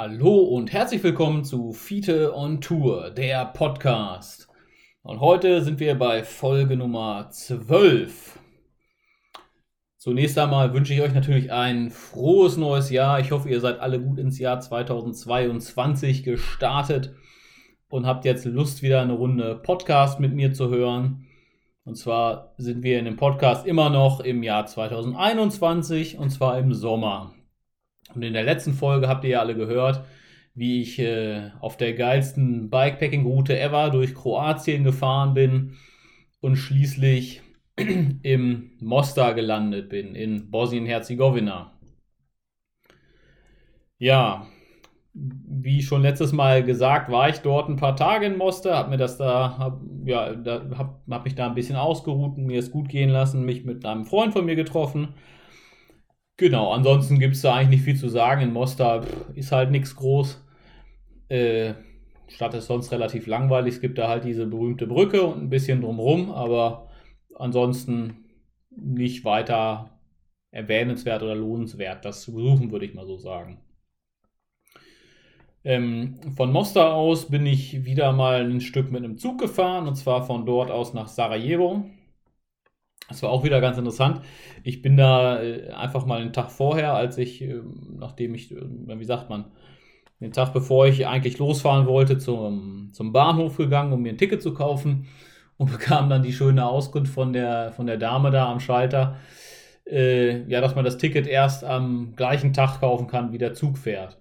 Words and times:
Hallo 0.00 0.36
und 0.42 0.72
herzlich 0.72 1.02
willkommen 1.02 1.42
zu 1.42 1.72
Fiete 1.72 2.32
on 2.32 2.60
Tour, 2.60 3.10
der 3.10 3.46
Podcast. 3.46 4.46
Und 5.02 5.18
heute 5.18 5.64
sind 5.64 5.80
wir 5.80 5.96
bei 5.96 6.22
Folge 6.22 6.76
Nummer 6.76 7.30
12. 7.30 8.38
Zunächst 9.96 10.38
einmal 10.38 10.72
wünsche 10.72 10.94
ich 10.94 11.00
euch 11.00 11.12
natürlich 11.14 11.50
ein 11.50 11.90
frohes 11.90 12.56
neues 12.56 12.90
Jahr. 12.90 13.18
Ich 13.18 13.32
hoffe, 13.32 13.48
ihr 13.48 13.60
seid 13.60 13.80
alle 13.80 14.00
gut 14.00 14.20
ins 14.20 14.38
Jahr 14.38 14.60
2022 14.60 16.22
gestartet 16.22 17.16
und 17.88 18.06
habt 18.06 18.24
jetzt 18.24 18.44
Lust, 18.44 18.82
wieder 18.82 19.02
eine 19.02 19.14
Runde 19.14 19.56
Podcast 19.56 20.20
mit 20.20 20.32
mir 20.32 20.52
zu 20.52 20.68
hören. 20.70 21.26
Und 21.82 21.96
zwar 21.96 22.54
sind 22.56 22.84
wir 22.84 23.00
in 23.00 23.06
dem 23.06 23.16
Podcast 23.16 23.66
immer 23.66 23.90
noch 23.90 24.20
im 24.20 24.44
Jahr 24.44 24.64
2021 24.64 26.18
und 26.18 26.30
zwar 26.30 26.56
im 26.56 26.72
Sommer. 26.72 27.34
Und 28.14 28.22
in 28.22 28.32
der 28.32 28.44
letzten 28.44 28.72
Folge 28.72 29.08
habt 29.08 29.24
ihr 29.24 29.30
ja 29.30 29.40
alle 29.40 29.54
gehört, 29.54 30.04
wie 30.54 30.82
ich 30.82 30.98
äh, 30.98 31.50
auf 31.60 31.76
der 31.76 31.94
geilsten 31.94 32.68
Bikepacking-Route 32.70 33.58
ever 33.58 33.90
durch 33.90 34.14
Kroatien 34.14 34.84
gefahren 34.84 35.34
bin 35.34 35.76
und 36.40 36.56
schließlich 36.56 37.42
im 38.22 38.70
Mostar 38.80 39.34
gelandet 39.34 39.88
bin, 39.88 40.14
in 40.14 40.50
Bosnien-Herzegowina. 40.50 41.72
Ja, 43.98 44.46
wie 45.14 45.82
schon 45.82 46.02
letztes 46.02 46.32
Mal 46.32 46.62
gesagt, 46.64 47.10
war 47.10 47.28
ich 47.28 47.38
dort 47.38 47.68
ein 47.68 47.76
paar 47.76 47.96
Tage 47.96 48.26
in 48.26 48.36
Mostar, 48.36 48.76
habe 48.76 48.90
mir 48.90 48.96
das 48.96 49.16
da, 49.16 49.58
hab, 49.58 49.80
ja, 50.04 50.34
da, 50.34 50.62
hab, 50.76 51.02
hab 51.10 51.24
mich 51.24 51.34
da 51.34 51.46
ein 51.46 51.54
bisschen 51.54 51.76
ausgeruht 51.76 52.38
mir 52.38 52.58
es 52.58 52.70
gut 52.70 52.88
gehen 52.88 53.10
lassen, 53.10 53.44
mich 53.44 53.64
mit 53.64 53.84
einem 53.84 54.04
Freund 54.04 54.32
von 54.32 54.44
mir 54.44 54.54
getroffen 54.54 55.14
Genau, 56.38 56.70
ansonsten 56.72 57.18
gibt 57.18 57.34
es 57.34 57.42
da 57.42 57.54
eigentlich 57.54 57.80
nicht 57.80 57.84
viel 57.84 57.96
zu 57.96 58.08
sagen. 58.08 58.40
In 58.42 58.52
Mostar 58.52 59.04
ist 59.34 59.50
halt 59.50 59.72
nichts 59.72 59.96
groß. 59.96 60.40
Äh, 61.28 61.74
Stadt 62.28 62.54
ist 62.54 62.66
sonst 62.68 62.92
relativ 62.92 63.26
langweilig. 63.26 63.74
Es 63.74 63.80
gibt 63.80 63.98
da 63.98 64.08
halt 64.08 64.24
diese 64.24 64.46
berühmte 64.46 64.86
Brücke 64.86 65.24
und 65.24 65.42
ein 65.42 65.50
bisschen 65.50 65.80
drumrum, 65.80 66.30
aber 66.30 66.88
ansonsten 67.34 68.24
nicht 68.70 69.24
weiter 69.24 69.98
erwähnenswert 70.52 71.24
oder 71.24 71.34
lohnenswert, 71.34 72.04
das 72.04 72.22
zu 72.22 72.32
besuchen, 72.32 72.70
würde 72.70 72.86
ich 72.86 72.94
mal 72.94 73.06
so 73.06 73.18
sagen. 73.18 73.58
Ähm, 75.64 76.20
von 76.36 76.52
Mostar 76.52 76.94
aus 76.94 77.28
bin 77.28 77.46
ich 77.46 77.84
wieder 77.84 78.12
mal 78.12 78.48
ein 78.48 78.60
Stück 78.60 78.92
mit 78.92 79.02
einem 79.02 79.18
Zug 79.18 79.40
gefahren 79.40 79.88
und 79.88 79.96
zwar 79.96 80.24
von 80.24 80.46
dort 80.46 80.70
aus 80.70 80.94
nach 80.94 81.08
Sarajevo. 81.08 81.84
Das 83.08 83.22
war 83.22 83.30
auch 83.30 83.42
wieder 83.42 83.60
ganz 83.60 83.78
interessant. 83.78 84.20
Ich 84.64 84.82
bin 84.82 84.96
da 84.96 85.42
äh, 85.42 85.70
einfach 85.70 86.04
mal 86.06 86.20
einen 86.20 86.32
Tag 86.32 86.50
vorher, 86.50 86.92
als 86.94 87.16
ich, 87.18 87.40
äh, 87.42 87.60
nachdem 87.98 88.34
ich, 88.34 88.52
äh, 88.52 88.58
wie 88.60 89.04
sagt 89.04 89.30
man, 89.30 89.46
den 90.20 90.32
Tag 90.32 90.52
bevor 90.52 90.86
ich 90.86 91.06
eigentlich 91.06 91.38
losfahren 91.38 91.86
wollte, 91.86 92.18
zum, 92.18 92.90
zum 92.92 93.12
Bahnhof 93.12 93.56
gegangen, 93.56 93.92
um 93.92 94.02
mir 94.02 94.10
ein 94.12 94.18
Ticket 94.18 94.42
zu 94.42 94.52
kaufen 94.54 95.06
und 95.56 95.70
bekam 95.72 96.10
dann 96.10 96.22
die 96.22 96.32
schöne 96.32 96.66
Auskunft 96.66 97.12
von 97.12 97.32
der, 97.32 97.72
von 97.72 97.86
der 97.86 97.96
Dame 97.96 98.30
da 98.30 98.50
am 98.50 98.60
Schalter, 98.60 99.16
äh, 99.86 100.44
ja, 100.48 100.60
dass 100.60 100.74
man 100.74 100.84
das 100.84 100.98
Ticket 100.98 101.26
erst 101.26 101.64
am 101.64 102.14
gleichen 102.16 102.52
Tag 102.52 102.80
kaufen 102.80 103.06
kann, 103.06 103.32
wie 103.32 103.38
der 103.38 103.54
Zug 103.54 103.78
fährt. 103.78 104.18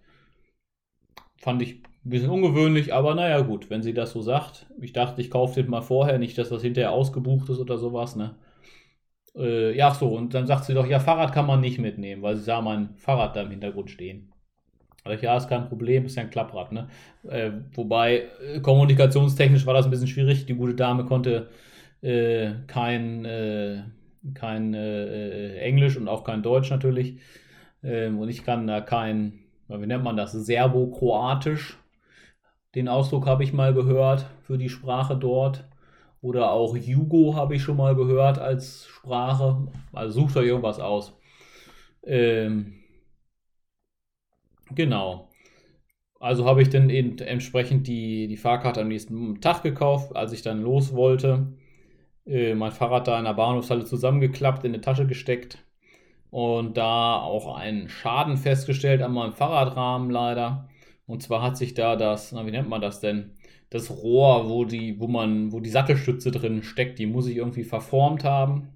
Fand 1.38 1.61
ich 1.61 1.83
ein 2.05 2.09
bisschen 2.09 2.30
ungewöhnlich, 2.30 2.93
aber 2.93 3.15
naja, 3.15 3.41
gut, 3.41 3.69
wenn 3.69 3.81
sie 3.83 3.93
das 3.93 4.11
so 4.11 4.21
sagt. 4.21 4.67
Ich 4.80 4.93
dachte, 4.93 5.21
ich 5.21 5.30
kaufe 5.31 5.61
den 5.61 5.69
mal 5.69 5.81
vorher, 5.81 6.19
nicht, 6.19 6.38
dass 6.38 6.49
das 6.49 6.61
hinterher 6.61 6.91
ausgebucht 6.91 7.49
ist 7.49 7.59
oder 7.59 7.77
sowas, 7.77 8.15
ne? 8.15 8.35
Äh, 9.36 9.75
ja, 9.75 9.94
so, 9.94 10.09
und 10.16 10.33
dann 10.33 10.47
sagt 10.47 10.66
sie 10.66 10.73
doch, 10.73 10.88
ja, 10.88 11.00
Fahrrad 11.00 11.33
kann 11.33 11.45
man 11.45 11.61
nicht 11.61 11.80
mitnehmen, 11.80 12.22
weil 12.22 12.36
sie 12.36 12.44
sah 12.44 12.61
mein 12.61 12.95
Fahrrad 12.95 13.36
da 13.36 13.42
im 13.42 13.52
Hintergrund 13.52 13.92
stehen. 13.92 14.31
Also, 15.03 15.23
ja, 15.23 15.38
ist 15.38 15.47
kein 15.50 15.67
Problem, 15.67 16.06
ist 16.06 16.16
ja 16.16 16.23
ein 16.23 16.30
Klapprad, 16.30 16.72
ne? 16.72 16.89
Äh, 17.28 17.52
wobei, 17.73 18.28
äh, 18.44 18.59
kommunikationstechnisch 18.59 19.66
war 19.66 19.73
das 19.73 19.86
ein 19.86 19.92
bisschen 19.92 20.08
schwierig. 20.08 20.45
Die 20.45 20.55
gute 20.55 20.75
Dame 20.75 21.05
konnte 21.05 21.50
äh, 22.02 22.52
kein, 22.67 23.25
äh, 23.25 23.83
kein 24.33 24.73
äh, 24.73 25.58
Englisch 25.59 25.98
und 25.98 26.08
auch 26.08 26.23
kein 26.23 26.44
Deutsch 26.44 26.70
natürlich. 26.70 27.20
Ähm, 27.83 28.20
und 28.20 28.30
ich 28.30 28.44
kann 28.44 28.67
da 28.67 28.82
kein, 28.82 29.39
wie 29.70 29.86
nennt 29.88 30.04
man 30.04 30.17
das, 30.17 30.33
Serbo-Kroatisch. 30.33 31.77
Den 32.76 32.88
Ausdruck 32.89 33.26
habe 33.26 33.44
ich 33.44 33.54
mal 33.54 33.73
gehört 33.73 34.27
für 34.44 34.58
die 34.58 34.70
Sprache 34.70 35.15
dort. 35.15 35.67
Oder 36.22 36.52
auch 36.52 36.76
Jugo 36.76 37.36
habe 37.36 37.55
ich 37.55 37.61
schon 37.61 37.78
mal 37.78 37.95
gehört 37.95 38.39
als 38.39 38.88
Sprache. 38.88 39.67
Also 39.94 40.22
sucht 40.22 40.38
euch 40.38 40.48
irgendwas 40.48 40.80
aus. 40.80 41.17
Ähm, 42.04 42.73
genau. 44.73 45.30
Also 46.20 46.45
habe 46.45 46.61
ich 46.61 46.70
dann 46.70 46.89
eben 46.89 47.17
entsprechend 47.20 47.88
die, 47.88 48.27
die 48.27 48.38
Fahrkarte 48.38 48.82
am 48.82 48.88
nächsten 48.88 49.39
Tag 49.42 49.61
gekauft, 49.64 50.16
als 50.16 50.33
ich 50.33 50.42
dann 50.42 50.61
los 50.61 50.94
wollte. 50.94 51.54
Äh, 52.26 52.56
mein 52.56 52.72
Fahrrad 52.72 53.08
da 53.08 53.20
in 53.20 53.26
der 53.26 53.33
Bahnhofshalle 53.33 53.86
zusammengeklappt, 53.86 54.66
in 54.66 54.73
eine 54.73 54.82
Tasche 54.82 55.08
gesteckt 55.08 55.60
und 56.32 56.77
da 56.77 57.22
auch 57.22 57.56
einen 57.56 57.89
Schaden 57.89 58.38
festgestellt 58.38 59.02
an 59.02 59.14
meinem 59.14 59.33
Fahrradrahmen 59.33 60.10
leider. 60.10 60.70
Und 61.06 61.23
zwar 61.23 61.42
hat 61.42 61.58
sich 61.58 61.73
da 61.73 61.95
das, 61.95 62.32
na, 62.33 62.45
wie 62.45 62.52
nennt 62.52 62.70
man 62.70 62.82
das 62.82 63.00
denn? 63.00 63.36
Das 63.70 63.92
Rohr, 63.92 64.50
wo 64.50 64.66
die, 64.66 65.00
wo 65.00 65.08
man, 65.08 65.52
wo 65.52 65.60
die 65.60 65.70
Sattelstütze 65.70 66.32
drin 66.32 66.64
steckt, 66.64 67.00
die 67.00 67.05
muss 67.05 67.28
ich 67.28 67.38
irgendwie 67.38 67.64
verformt 67.64 68.23
haben. 68.23 68.70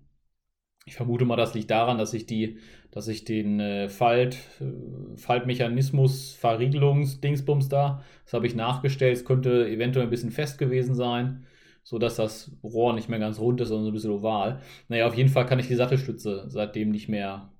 Ich 0.85 0.95
vermute 0.95 1.25
mal, 1.25 1.35
das 1.35 1.53
liegt 1.53 1.69
daran, 1.71 1.97
dass 1.97 2.13
ich 2.13 2.25
die, 2.25 2.57
dass 2.89 3.07
ich 3.07 3.23
den 3.23 3.59
äh, 3.59 3.87
Falt, 3.87 4.37
äh, 4.59 5.17
Faltmechanismus, 5.17 6.33
Verriegelungsdingsbums 6.33 7.69
da, 7.69 8.03
das 8.25 8.33
habe 8.33 8.47
ich 8.47 8.55
nachgestellt. 8.55 9.17
Es 9.17 9.25
könnte 9.25 9.69
eventuell 9.69 10.07
ein 10.07 10.09
bisschen 10.09 10.31
fest 10.31 10.57
gewesen 10.57 10.95
sein, 10.95 11.45
sodass 11.83 12.15
das 12.15 12.51
Rohr 12.63 12.93
nicht 12.93 13.09
mehr 13.09 13.19
ganz 13.19 13.39
rund 13.39 13.61
ist, 13.61 13.69
sondern 13.69 13.85
so 13.85 13.91
ein 13.91 13.93
bisschen 13.93 14.11
oval. 14.11 14.61
Naja, 14.89 15.07
auf 15.07 15.15
jeden 15.15 15.29
Fall 15.29 15.45
kann 15.45 15.59
ich 15.59 15.67
die 15.67 15.75
Sattelstütze 15.75 16.45
seitdem 16.49 16.89
nicht 16.91 17.07
mehr 17.07 17.51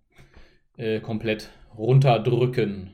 äh, 0.78 1.00
komplett 1.00 1.52
runterdrücken. 1.78 2.91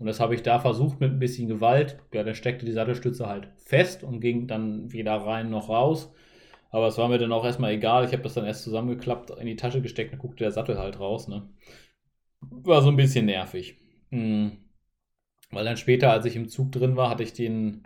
Und 0.00 0.06
das 0.06 0.18
habe 0.18 0.34
ich 0.34 0.42
da 0.42 0.58
versucht 0.58 0.98
mit 0.98 1.12
ein 1.12 1.18
bisschen 1.18 1.46
Gewalt. 1.46 1.98
Ja, 2.14 2.24
dann 2.24 2.34
steckte 2.34 2.64
die 2.64 2.72
Sattelstütze 2.72 3.28
halt 3.28 3.48
fest 3.58 4.02
und 4.02 4.20
ging 4.20 4.46
dann 4.46 4.90
weder 4.92 5.14
rein 5.14 5.50
noch 5.50 5.68
raus. 5.68 6.10
Aber 6.70 6.86
es 6.86 6.96
war 6.96 7.08
mir 7.08 7.18
dann 7.18 7.32
auch 7.32 7.44
erstmal 7.44 7.72
egal. 7.72 8.06
Ich 8.06 8.12
habe 8.12 8.22
das 8.22 8.32
dann 8.32 8.46
erst 8.46 8.64
zusammengeklappt, 8.64 9.30
in 9.30 9.46
die 9.46 9.56
Tasche 9.56 9.82
gesteckt, 9.82 10.12
dann 10.12 10.18
guckte 10.18 10.44
der 10.44 10.52
Sattel 10.52 10.78
halt 10.78 10.98
raus. 10.98 11.28
Ne? 11.28 11.46
War 12.40 12.80
so 12.80 12.88
ein 12.88 12.96
bisschen 12.96 13.26
nervig. 13.26 13.76
Hm. 14.10 14.52
Weil 15.50 15.64
dann 15.66 15.76
später, 15.76 16.10
als 16.10 16.24
ich 16.24 16.34
im 16.34 16.48
Zug 16.48 16.72
drin 16.72 16.96
war, 16.96 17.10
hatte 17.10 17.22
ich 17.22 17.34
den, 17.34 17.82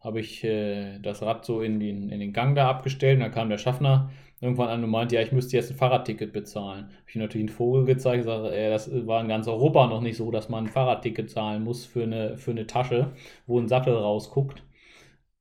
habe 0.00 0.20
ich 0.20 0.44
äh, 0.44 0.98
das 0.98 1.22
Rad 1.22 1.46
so 1.46 1.62
in 1.62 1.80
den, 1.80 2.10
in 2.10 2.20
den 2.20 2.34
Gang 2.34 2.54
da 2.54 2.68
abgestellt. 2.68 3.16
Und 3.16 3.20
dann 3.22 3.32
kam 3.32 3.48
der 3.48 3.58
Schaffner 3.58 4.10
irgendwann 4.40 4.68
an 4.68 4.84
und 4.84 4.90
meinte, 4.90 5.14
ja, 5.16 5.22
ich 5.22 5.32
müsste 5.32 5.56
jetzt 5.56 5.70
ein 5.70 5.76
Fahrradticket 5.76 6.32
bezahlen. 6.32 6.84
Habe 6.86 7.08
ich 7.08 7.16
natürlich 7.16 7.48
einen 7.48 7.56
Vogel 7.56 7.84
gezeigt, 7.86 8.24
sage, 8.24 8.50
äh, 8.50 8.70
das 8.70 8.90
war 9.06 9.20
in 9.20 9.28
ganz 9.28 9.48
Europa 9.48 9.86
noch 9.86 10.00
nicht 10.02 10.16
so, 10.16 10.30
dass 10.30 10.48
man 10.48 10.64
ein 10.66 10.70
Fahrradticket 10.70 11.30
zahlen 11.30 11.64
muss 11.64 11.84
für 11.86 12.02
eine, 12.04 12.36
für 12.38 12.50
eine 12.52 12.66
Tasche, 12.66 13.12
wo 13.46 13.58
ein 13.58 13.68
Sattel 13.68 13.94
rausguckt. 13.94 14.62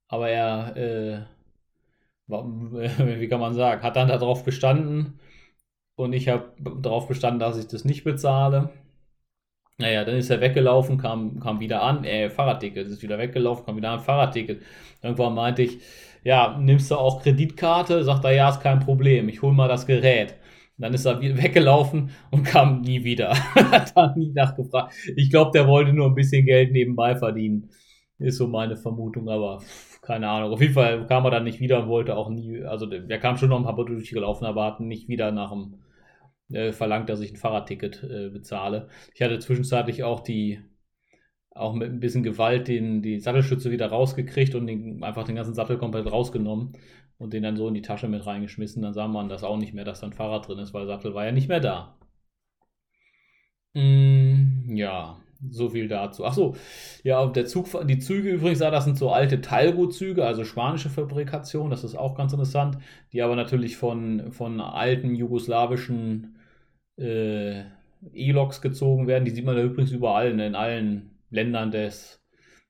Aber 0.08 0.30
er, 0.30 0.78
äh, 0.78 1.26
wie 2.28 3.28
kann 3.28 3.40
man 3.40 3.54
sagen, 3.54 3.84
hat 3.84 3.96
dann 3.96 4.08
darauf 4.08 4.44
bestanden 4.44 5.20
und 5.96 6.14
ich 6.14 6.30
habe 6.30 6.52
darauf 6.82 7.08
bestanden, 7.08 7.40
dass 7.40 7.58
ich 7.60 7.68
das 7.68 7.86
nicht 7.86 8.04
bezahle. 8.04 8.72
Naja, 9.78 10.06
dann 10.06 10.16
ist 10.16 10.30
er 10.30 10.40
weggelaufen, 10.40 10.98
kam, 10.98 11.40
kam 11.40 11.60
wieder 11.60 11.84
an, 11.84 12.06
äh, 12.06 12.30
Fahrradticket, 12.30 12.88
ist 12.88 13.04
wieder 13.04 13.18
weggelaufen, 13.18 13.66
kam 13.66 13.76
wieder 13.76 13.92
an, 13.92 14.00
Fahrradticket. 14.00 14.62
Irgendwann 15.02 15.36
meinte 15.36 15.64
ich, 15.64 15.80
ja, 16.24 16.58
nimmst 16.58 16.90
du 16.92 16.96
auch 16.96 17.22
Kreditkarte? 17.22 18.04
Sagt 18.04 18.24
er, 18.24 18.32
ja, 18.32 18.50
ist 18.50 18.62
kein 18.62 18.80
Problem, 18.80 19.28
ich 19.28 19.42
hole 19.42 19.54
mal 19.54 19.68
das 19.68 19.86
Gerät. 19.86 20.36
Dann 20.78 20.94
ist 20.94 21.06
er 21.06 21.22
weggelaufen 21.22 22.12
und 22.32 22.44
kam 22.44 22.82
nie 22.82 23.04
wieder. 23.04 23.34
Hat 23.56 23.96
da 23.96 24.14
nie 24.16 24.32
nachgefragt. 24.34 24.94
Ich 25.16 25.30
glaube, 25.30 25.52
der 25.54 25.68
wollte 25.68 25.94
nur 25.94 26.08
ein 26.08 26.16
bisschen 26.16 26.46
Geld 26.46 26.72
nebenbei 26.72 27.16
verdienen. 27.16 27.70
Ist 28.18 28.38
so 28.38 28.48
meine 28.48 28.78
Vermutung, 28.78 29.30
aber 29.30 29.62
keine 30.02 30.30
Ahnung. 30.30 30.54
Auf 30.54 30.62
jeden 30.62 30.74
Fall 30.74 31.06
kam 31.08 31.26
er 31.26 31.32
dann 31.32 31.44
nicht 31.44 31.60
wieder 31.60 31.82
und 31.84 31.90
wollte 31.90 32.16
auch 32.16 32.30
nie, 32.30 32.64
also 32.64 32.86
der 32.86 33.20
kam 33.20 33.38
schon 33.38 33.50
noch 33.50 33.58
ein 33.58 33.66
paar 33.66 33.76
Mal 33.76 33.86
durchgelaufen, 33.86 34.48
aber 34.48 34.66
hat 34.66 34.80
nicht 34.80 35.10
wieder 35.10 35.32
nach 35.32 35.52
dem 35.52 35.80
äh, 36.52 36.72
verlangt, 36.72 37.10
dass 37.10 37.22
ich 37.22 37.32
ein 37.32 37.38
Fahrradticket 37.38 38.04
äh, 38.04 38.30
bezahle. 38.30 38.90
Ich 39.14 39.22
hatte 39.22 39.40
zwischenzeitlich 39.40 40.04
auch 40.04 40.22
die 40.22 40.60
auch 41.56 41.74
mit 41.74 41.90
ein 41.90 42.02
bisschen 42.02 42.24
Gewalt 42.24 42.68
den, 42.68 43.02
die 43.02 43.20
Sattelstütze 43.20 43.72
wieder 43.72 43.88
rausgekriegt 43.88 44.56
und 44.56 44.68
den, 44.68 45.04
einfach 45.04 45.24
den 45.24 45.36
ganzen 45.36 45.54
Sattel 45.54 45.78
komplett 45.78 46.12
rausgenommen 46.12 46.74
und 47.18 47.34
den 47.34 47.44
dann 47.44 47.56
so 47.56 47.68
in 47.70 47.74
die 47.74 47.82
Tasche 47.82 48.10
mit 48.10 48.26
reingeschmissen. 48.26 48.82
Dann 48.82 48.94
sah 48.94 49.08
man 49.08 49.30
das 49.30 49.44
auch 49.44 49.58
nicht 49.58 49.74
mehr, 49.74 49.86
dass 49.86 50.02
da 50.02 50.08
ein 50.08 50.14
Fahrrad 50.14 50.48
drin 50.48 50.60
ist, 50.60 50.74
weil 50.74 50.86
der 50.86 50.98
Sattel 50.98 51.14
war 51.14 51.26
ja 51.26 51.32
nicht 51.32 51.48
mehr 51.48 51.62
da. 51.62 51.98
Mm, 53.74 54.76
ja, 54.76 55.18
so 55.50 55.70
viel 55.70 55.88
dazu. 55.88 56.26
Achso, 56.26 56.56
ja, 57.04 57.26
der 57.28 57.46
Zug, 57.46 57.68
die 57.88 58.00
Züge 58.00 58.32
übrigens, 58.32 58.60
das 58.60 58.86
sind 58.86 58.98
so 58.98 59.12
alte 59.12 59.42
Talgo-Züge, 59.42 60.26
also 60.26 60.44
spanische 60.44 60.90
Fabrikation, 60.90 61.70
das 61.70 61.84
ist 61.84 61.96
auch 61.96 62.16
ganz 62.16 62.34
interessant, 62.34 62.78
die 63.14 63.22
aber 63.22 63.36
natürlich 63.36 63.78
von, 63.78 64.32
von 64.32 64.60
alten 64.62 65.16
jugoslawischen 65.16 66.35
äh, 66.98 67.64
E-Loks 68.14 68.62
gezogen 68.62 69.08
werden. 69.08 69.26
Die 69.26 69.32
sieht 69.32 69.46
man 69.46 69.56
da 69.56 69.64
übrigens 69.64 69.92
überall, 69.92 70.34
ne, 70.34 70.48
in 70.48 70.56
allen 70.56 71.12
Ländern 71.30 71.72
des, 71.72 72.24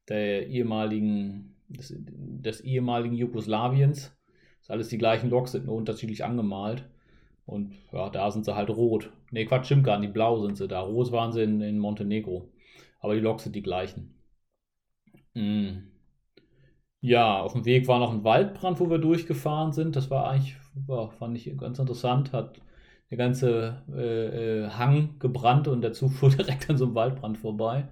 der 0.08 0.48
ehemaligen, 0.48 1.56
des, 1.68 1.94
des 1.98 2.62
ehemaligen 2.62 3.16
Jugoslawiens. 3.16 4.16
Das 4.60 4.70
alles 4.70 4.90
die 4.90 4.98
gleichen 4.98 5.30
Loks, 5.30 5.52
sind 5.52 5.66
nur 5.66 5.76
unterschiedlich 5.76 6.24
angemalt. 6.24 6.88
Und 7.46 7.76
ja, 7.92 8.10
da 8.10 8.32
sind 8.32 8.46
sie 8.46 8.56
halt 8.56 8.70
rot. 8.70 9.12
Ne, 9.32 9.46
Quatsch, 9.46 9.66
stimmt 9.66 9.84
gar 9.84 10.00
nicht. 10.00 10.14
Blau 10.14 10.40
sind 10.40 10.58
sie 10.58 10.68
da. 10.68 10.82
Rot 10.82 11.12
waren 11.12 11.32
sie 11.32 11.44
in, 11.44 11.62
in 11.62 11.78
Montenegro. 11.78 12.50
Aber 13.00 13.14
die 13.14 13.22
Loks 13.22 13.44
sind 13.44 13.56
die 13.56 13.62
gleichen. 13.62 14.16
Mm. 15.36 15.92
Ja, 17.02 17.42
auf 17.42 17.54
dem 17.54 17.66
Weg 17.66 17.88
war 17.88 18.00
noch 18.00 18.12
ein 18.12 18.24
Waldbrand, 18.24 18.80
wo 18.80 18.90
wir 18.90 18.98
durchgefahren 18.98 19.74
sind. 19.74 19.96
Das 19.96 20.10
war 20.10 20.28
eigentlich, 20.28 20.58
ja, 20.88 21.10
fand 21.10 21.38
ich 21.38 21.56
ganz 21.56 21.78
interessant. 21.78 22.34
Hat 22.34 22.60
der 23.10 23.18
ganze 23.18 23.84
äh, 23.96 24.64
äh, 24.64 24.70
Hang 24.70 25.20
gebrannt 25.20 25.68
und 25.68 25.82
der 25.82 25.94
Zug 25.94 26.12
fuhr 26.14 26.30
direkt 26.30 26.70
an 26.70 26.78
so 26.78 26.86
einem 26.86 26.96
Waldbrand 26.96 27.38
vorbei. 27.38 27.88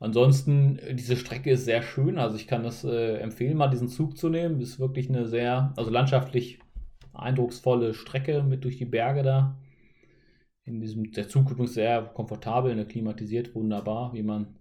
Ansonsten, 0.00 0.78
diese 0.92 1.16
Strecke 1.16 1.50
ist 1.50 1.64
sehr 1.64 1.82
schön. 1.82 2.18
Also 2.18 2.36
ich 2.36 2.46
kann 2.46 2.62
das 2.62 2.84
äh, 2.84 3.16
empfehlen, 3.16 3.56
mal 3.56 3.68
diesen 3.68 3.88
Zug 3.88 4.16
zu 4.16 4.28
nehmen. 4.28 4.60
Ist 4.60 4.78
wirklich 4.78 5.08
eine 5.08 5.26
sehr, 5.26 5.72
also 5.76 5.90
landschaftlich 5.90 6.60
eindrucksvolle 7.12 7.94
Strecke 7.94 8.42
mit 8.44 8.64
durch 8.64 8.78
die 8.78 8.84
Berge 8.84 9.22
da. 9.22 9.58
In 10.64 10.80
diesem, 10.80 11.10
der 11.12 11.28
Zug 11.28 11.50
übrigens 11.50 11.74
sehr 11.74 12.02
komfortabel, 12.02 12.74
ne, 12.76 12.86
klimatisiert, 12.86 13.54
wunderbar, 13.54 14.12
wie 14.12 14.22
man 14.22 14.56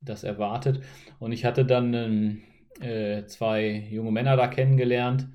das 0.00 0.24
erwartet. 0.24 0.82
Und 1.18 1.32
ich 1.32 1.44
hatte 1.44 1.64
dann 1.64 1.94
ähm, 1.94 2.42
äh, 2.80 3.24
zwei 3.26 3.86
junge 3.90 4.12
Männer 4.12 4.36
da 4.36 4.48
kennengelernt, 4.48 5.28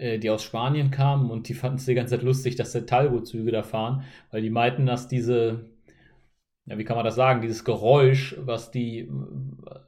äh, 0.00 0.18
die 0.18 0.30
aus 0.30 0.42
Spanien 0.42 0.90
kamen 0.90 1.30
und 1.30 1.48
die 1.48 1.54
fanden 1.54 1.76
es 1.76 1.84
die 1.84 1.94
ganze 1.94 2.16
Zeit 2.16 2.24
lustig, 2.24 2.56
dass 2.56 2.72
der 2.72 2.86
Talgo-Züge 2.86 3.52
da 3.52 3.62
fahren, 3.62 4.04
weil 4.30 4.40
die 4.40 4.50
meinten, 4.50 4.86
dass 4.86 5.08
diese, 5.08 5.66
ja, 6.64 6.78
wie 6.78 6.84
kann 6.84 6.96
man 6.96 7.04
das 7.04 7.16
sagen, 7.16 7.42
dieses 7.42 7.64
Geräusch, 7.64 8.34
was 8.40 8.70
die, 8.70 9.10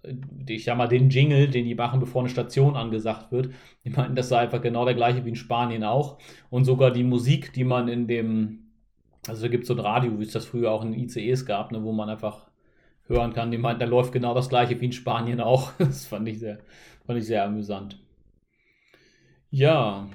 die, 0.04 0.56
ich 0.56 0.64
sag 0.64 0.76
mal, 0.76 0.88
den 0.88 1.08
Jingle, 1.08 1.48
den 1.48 1.64
die 1.64 1.74
machen, 1.74 1.98
bevor 1.98 2.22
eine 2.22 2.28
Station 2.28 2.76
angesagt 2.76 3.32
wird, 3.32 3.54
die 3.84 3.90
meinten, 3.90 4.14
das 4.14 4.28
sei 4.28 4.40
einfach 4.40 4.60
genau 4.60 4.84
der 4.84 4.94
gleiche 4.94 5.24
wie 5.24 5.30
in 5.30 5.36
Spanien 5.36 5.82
auch. 5.82 6.18
Und 6.50 6.64
sogar 6.66 6.90
die 6.90 7.04
Musik, 7.04 7.54
die 7.54 7.64
man 7.64 7.88
in 7.88 8.06
dem, 8.06 8.66
also 9.26 9.42
da 9.42 9.48
gibt 9.48 9.62
es 9.64 9.68
so 9.68 9.74
ein 9.74 9.80
Radio, 9.80 10.18
wie 10.18 10.24
es 10.24 10.32
das 10.32 10.44
früher 10.44 10.72
auch 10.72 10.84
in 10.84 10.92
ICEs 10.92 11.46
gab, 11.46 11.72
ne, 11.72 11.82
wo 11.82 11.92
man 11.92 12.10
einfach 12.10 12.50
hören 13.06 13.32
kann, 13.32 13.50
die 13.50 13.58
meinten, 13.58 13.80
da 13.80 13.86
läuft 13.86 14.12
genau 14.12 14.34
das 14.34 14.50
gleiche 14.50 14.78
wie 14.80 14.86
in 14.86 14.92
Spanien 14.92 15.40
auch. 15.40 15.72
Das 15.78 16.06
fand 16.06 16.28
ich 16.28 16.38
sehr, 16.38 16.58
fand 17.06 17.18
ich 17.18 17.26
sehr 17.26 17.44
amüsant. 17.44 17.98
Ja, 19.52 20.08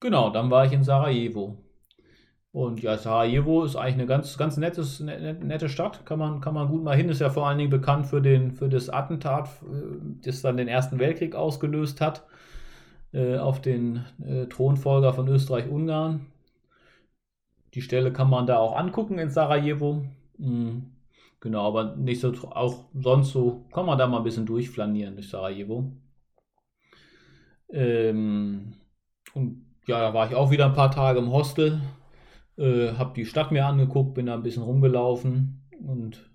genau, 0.00 0.30
dann 0.30 0.50
war 0.50 0.64
ich 0.66 0.72
in 0.72 0.84
Sarajevo. 0.84 1.58
Und 2.52 2.82
ja, 2.82 2.98
Sarajevo 2.98 3.64
ist 3.64 3.76
eigentlich 3.76 3.94
eine 3.94 4.06
ganz, 4.06 4.36
ganz 4.38 4.56
nettes, 4.58 5.00
ne, 5.00 5.34
nette 5.42 5.68
Stadt. 5.70 6.04
Kann 6.06 6.18
man, 6.18 6.40
kann 6.40 6.54
man 6.54 6.68
gut 6.68 6.82
mal 6.84 6.96
hin. 6.96 7.08
Ist 7.08 7.20
ja 7.20 7.30
vor 7.30 7.46
allen 7.48 7.58
Dingen 7.58 7.70
bekannt 7.70 8.06
für, 8.06 8.20
den, 8.22 8.52
für 8.52 8.68
das 8.68 8.90
Attentat, 8.90 9.48
äh, 9.62 9.98
das 10.24 10.42
dann 10.42 10.58
den 10.58 10.68
Ersten 10.68 10.98
Weltkrieg 10.98 11.34
ausgelöst 11.34 12.00
hat, 12.00 12.24
äh, 13.12 13.38
auf 13.38 13.60
den 13.62 14.04
äh, 14.24 14.46
Thronfolger 14.46 15.14
von 15.14 15.28
Österreich-Ungarn. 15.28 16.26
Die 17.74 17.82
Stelle 17.82 18.12
kann 18.12 18.30
man 18.30 18.46
da 18.46 18.58
auch 18.58 18.76
angucken 18.76 19.18
in 19.18 19.30
Sarajevo. 19.30 20.04
Mhm. 20.38 20.92
Genau, 21.40 21.66
aber 21.66 21.96
nicht 21.96 22.20
so, 22.20 22.32
auch 22.50 22.84
sonst 22.94 23.32
so, 23.32 23.64
kann 23.72 23.86
man 23.86 23.98
da 23.98 24.06
mal 24.06 24.18
ein 24.18 24.24
bisschen 24.24 24.46
durchflanieren 24.46 25.14
durch 25.14 25.30
Sarajevo. 25.30 25.92
Ähm, 27.72 28.74
und 29.34 29.64
ja, 29.86 30.00
da 30.00 30.14
war 30.14 30.28
ich 30.28 30.34
auch 30.34 30.50
wieder 30.50 30.66
ein 30.66 30.74
paar 30.74 30.90
Tage 30.90 31.18
im 31.18 31.32
Hostel, 31.32 31.80
äh, 32.58 32.92
habe 32.92 33.14
die 33.16 33.26
Stadt 33.26 33.50
mir 33.50 33.66
angeguckt, 33.66 34.14
bin 34.14 34.26
da 34.26 34.34
ein 34.34 34.42
bisschen 34.42 34.62
rumgelaufen 34.62 35.62
und 35.84 36.30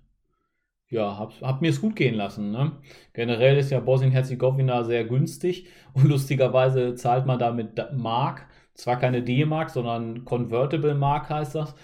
ja, 0.90 1.18
hab, 1.18 1.40
hab 1.42 1.60
mir 1.60 1.70
es 1.70 1.80
gut 1.80 1.96
gehen 1.96 2.14
lassen. 2.14 2.50
Ne? 2.50 2.72
Generell 3.12 3.58
ist 3.58 3.70
ja 3.70 3.80
Bosnien-Herzegowina 3.80 4.84
sehr 4.84 5.04
günstig 5.04 5.68
und 5.94 6.08
lustigerweise 6.08 6.94
zahlt 6.94 7.26
man 7.26 7.38
da 7.38 7.52
mit 7.52 7.78
Mark, 7.94 8.46
zwar 8.74 8.98
keine 8.98 9.22
D-Mark, 9.22 9.70
sondern 9.70 10.24
Convertible 10.24 10.94
Mark 10.94 11.30
heißt 11.30 11.54
das. 11.54 11.74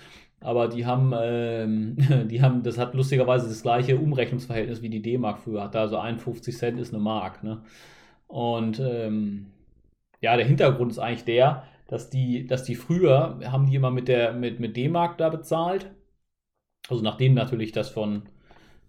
Aber 0.41 0.69
die 0.69 0.85
haben, 0.87 1.13
ähm, 1.17 1.97
die 2.31 2.43
haben, 2.43 2.63
das 2.63 2.79
hat 2.79 2.95
lustigerweise 2.95 3.49
das 3.49 3.63
gleiche 3.63 3.97
Umrechnungsverhältnis 3.99 4.83
wie 4.83 4.91
die 4.91 5.03
D-Mark 5.03 5.39
früher 5.39 5.63
hatte. 5.65 5.81
Also 5.81 5.99
51 5.99 6.57
Cent 6.57 6.79
ist 6.79 6.93
eine 6.93 7.03
Mark. 7.03 7.43
Ne? 7.43 7.63
Und 8.35 8.81
ähm, 8.81 9.47
ja, 10.21 10.37
der 10.37 10.45
Hintergrund 10.45 10.91
ist 10.91 10.99
eigentlich 10.99 11.25
der, 11.25 11.69
dass 11.87 12.11
die, 12.11 12.49
dass 12.49 12.65
die 12.65 12.75
früher 12.75 13.39
haben 13.45 13.67
die 13.67 13.77
immer 13.77 13.93
mit 13.93 14.09
der 14.09 14.33
mit, 14.33 14.59
mit 14.59 14.77
D-Mark 14.77 15.19
da 15.19 15.29
bezahlt. 15.29 15.93
Also 16.89 17.01
nachdem 17.05 17.35
natürlich 17.35 17.71
das 17.71 17.91
von, 17.91 18.23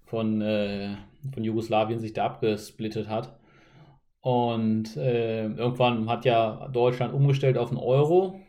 von, 0.06 0.42
äh, 0.42 0.95
von 1.31 1.44
Jugoslawien 1.44 2.00
sich 2.00 2.13
da 2.13 2.25
abgesplittet 2.25 3.07
hat. 3.07 3.38
Und 4.21 4.97
äh, 4.97 5.45
irgendwann 5.45 6.09
hat 6.09 6.25
ja 6.25 6.68
Deutschland 6.69 7.13
umgestellt 7.13 7.59
auf 7.59 7.69
einen 7.69 7.77
Euro. 7.77 8.42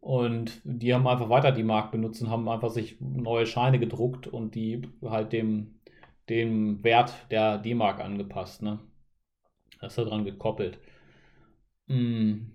Und 0.00 0.62
die 0.64 0.94
haben 0.94 1.06
einfach 1.06 1.28
weiter 1.28 1.52
die 1.52 1.64
Mark 1.64 1.92
benutzt 1.92 2.22
und 2.22 2.30
haben 2.30 2.48
einfach 2.48 2.70
sich 2.70 2.98
neue 3.00 3.44
Scheine 3.44 3.78
gedruckt 3.78 4.26
und 4.26 4.54
die 4.54 4.88
halt 5.04 5.34
dem, 5.34 5.80
dem 6.30 6.82
Wert 6.82 7.12
der 7.30 7.58
D-Mark 7.58 8.00
angepasst. 8.00 8.62
Ne? 8.62 8.78
Das 9.80 9.94
daran 9.96 10.24
gekoppelt. 10.24 10.78
Hm. 11.88 12.52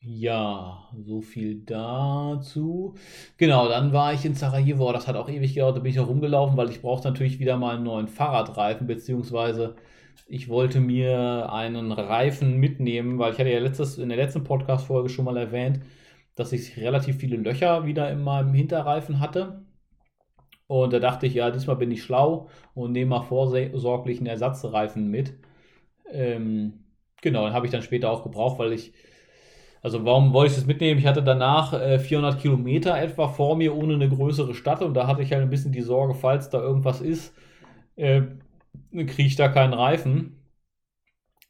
Ja, 0.00 0.88
so 1.04 1.20
viel 1.20 1.64
dazu. 1.64 2.94
Genau, 3.36 3.68
dann 3.68 3.92
war 3.92 4.12
ich 4.12 4.24
in 4.24 4.34
Sarajevo. 4.34 4.92
Das 4.92 5.08
hat 5.08 5.16
auch 5.16 5.28
ewig 5.28 5.54
gedauert. 5.54 5.76
Da 5.76 5.80
bin 5.80 5.90
ich 5.90 5.96
noch 5.96 6.08
rumgelaufen, 6.08 6.56
weil 6.56 6.70
ich 6.70 6.82
brauchte 6.82 7.08
natürlich 7.08 7.40
wieder 7.40 7.56
mal 7.56 7.74
einen 7.76 7.84
neuen 7.84 8.08
Fahrradreifen, 8.08 8.86
beziehungsweise 8.86 9.76
ich 10.28 10.48
wollte 10.48 10.80
mir 10.80 11.52
einen 11.52 11.90
Reifen 11.92 12.58
mitnehmen, 12.58 13.18
weil 13.18 13.32
ich 13.32 13.38
hatte 13.38 13.50
ja 13.50 13.58
letztes, 13.60 13.98
in 13.98 14.08
der 14.08 14.18
letzten 14.18 14.44
Podcast-Folge 14.44 15.08
schon 15.08 15.24
mal 15.24 15.36
erwähnt, 15.36 15.80
dass 16.36 16.52
ich 16.52 16.76
relativ 16.76 17.16
viele 17.16 17.36
Löcher 17.36 17.86
wieder 17.86 18.10
in 18.10 18.22
meinem 18.22 18.54
Hinterreifen 18.54 19.20
hatte. 19.20 19.64
Und 20.68 20.92
da 20.92 21.00
dachte 21.00 21.26
ich, 21.26 21.34
ja, 21.34 21.50
diesmal 21.50 21.76
bin 21.76 21.90
ich 21.90 22.02
schlau 22.02 22.48
und 22.74 22.92
nehme 22.92 23.10
mal 23.10 23.22
vorsorglich 23.22 24.18
einen 24.18 24.26
Ersatzreifen 24.26 25.08
mit. 25.08 25.34
Ähm, 26.12 26.84
genau, 27.20 27.44
den 27.44 27.54
habe 27.54 27.66
ich 27.66 27.72
dann 27.72 27.82
später 27.82 28.10
auch 28.10 28.22
gebraucht, 28.22 28.58
weil 28.58 28.72
ich, 28.72 28.92
also 29.82 30.04
warum 30.04 30.32
wollte 30.32 30.52
ich 30.52 30.58
das 30.58 30.66
mitnehmen? 30.66 30.98
Ich 30.98 31.06
hatte 31.06 31.22
danach 31.22 31.72
äh, 31.72 31.98
400 31.98 32.40
Kilometer 32.40 32.98
etwa 33.00 33.28
vor 33.28 33.56
mir 33.56 33.74
ohne 33.76 33.94
eine 33.94 34.08
größere 34.08 34.54
Stadt 34.54 34.82
und 34.82 34.94
da 34.94 35.06
hatte 35.06 35.22
ich 35.22 35.32
halt 35.32 35.42
ein 35.42 35.50
bisschen 35.50 35.72
die 35.72 35.82
Sorge, 35.82 36.14
falls 36.14 36.50
da 36.50 36.60
irgendwas 36.60 37.00
ist, 37.00 37.34
äh, 37.96 38.22
kriege 38.92 39.22
ich 39.22 39.36
da 39.36 39.48
keinen 39.48 39.74
Reifen. 39.74 40.34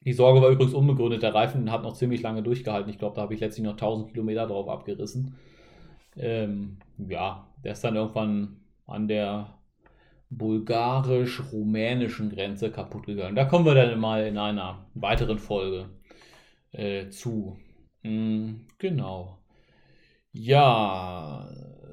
Die 0.01 0.13
Sorge 0.13 0.41
war 0.41 0.51
übrigens 0.51 0.75
unbegründet. 0.75 1.23
Der 1.23 1.35
Reifen 1.35 1.71
hat 1.71 1.83
noch 1.83 1.95
ziemlich 1.95 2.23
lange 2.23 2.43
durchgehalten. 2.43 2.91
Ich 2.91 2.99
glaube, 2.99 3.17
da 3.17 3.23
habe 3.23 3.35
ich 3.35 3.41
letztlich 3.41 3.65
noch 3.65 3.77
1000 3.77 4.11
Kilometer 4.11 4.47
drauf 4.47 4.69
abgerissen. 4.69 5.37
Ähm, 6.17 6.79
ja, 6.99 7.47
der 7.65 7.73
ist 7.73 7.85
dann 7.85 7.97
irgendwann 7.97 8.61
an 8.87 9.09
der 9.09 9.58
bulgarisch-rumänischen 10.31 12.31
Grenze 12.31 12.71
kaputt 12.71 13.07
gegangen. 13.07 13.37
Da 13.37 13.45
kommen 13.45 13.65
wir 13.65 13.75
dann 13.75 13.99
mal 13.99 14.27
in 14.27 14.39
einer 14.39 14.87
weiteren 14.95 15.39
Folge 15.39 15.89
äh, 16.73 17.09
zu. 17.09 17.57
Mhm, 18.03 18.67
genau. 18.79 19.39
Ja, 20.33 21.49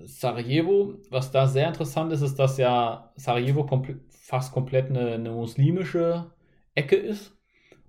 Sarajevo, 0.06 0.96
was 1.10 1.32
da 1.32 1.48
sehr 1.48 1.68
interessant 1.68 2.12
ist, 2.12 2.22
ist, 2.22 2.38
dass 2.38 2.58
ja 2.58 3.12
Sarajevo 3.16 3.66
kompl 3.66 4.00
fast 4.10 4.54
komplett 4.54 4.90
eine, 4.90 5.14
eine, 5.14 5.32
muslimische 5.32 6.32
Ecke 6.74 6.96
ist. 6.96 7.32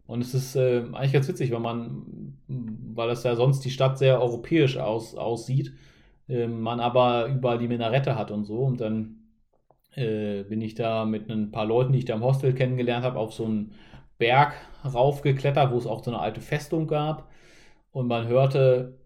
Und 0.07 0.21
es 0.21 0.35
ist 0.35 0.55
äh, 0.55 0.85
eigentlich 0.93 1.15
ganz 1.15 1.29
witzig, 1.29 1.51
weil 1.51 1.61
man, 1.61 2.37
weil 2.47 3.09
das 3.09 3.25
ja 3.25 3.35
sonst 3.37 3.65
die 3.65 3.71
Stadt 3.71 3.99
sehr 3.99 4.21
europäisch 4.21 4.77
aus, 4.77 5.15
aussieht, 5.15 5.73
äh, 6.29 6.47
man 6.47 6.81
aber 6.81 7.27
überall 7.27 7.59
die 7.59 7.69
Minarette 7.69 8.17
hat 8.17 8.31
und 8.31 8.45
so. 8.45 8.61
Und 8.61 8.81
dann 8.81 9.26
äh, 9.97 10.45
bin 10.45 10.61
ich 10.61 10.75
da 10.75 11.05
mit 11.05 11.31
ein 11.31 11.51
paar 11.51 11.67
Leuten, 11.67 11.93
die 11.93 12.01
ich 12.01 12.05
da 12.05 12.15
im 12.15 12.23
Hostel 12.23 12.55
kennengelernt 12.55 13.05
habe, 13.05 13.19
auf 13.19 13.33
so 13.35 13.47
einen 13.47 13.73
Berg 14.19 14.55
raufgeklettert, 14.85 15.73
wo 15.73 15.79
es 15.79 15.87
auch 15.87 16.05
so 16.05 16.11
eine 16.11 16.21
alte 16.21 16.41
Festung 16.41 16.87
gab. 16.87 17.31
Und 17.93 18.09
man 18.09 18.29
hörte 18.29 18.99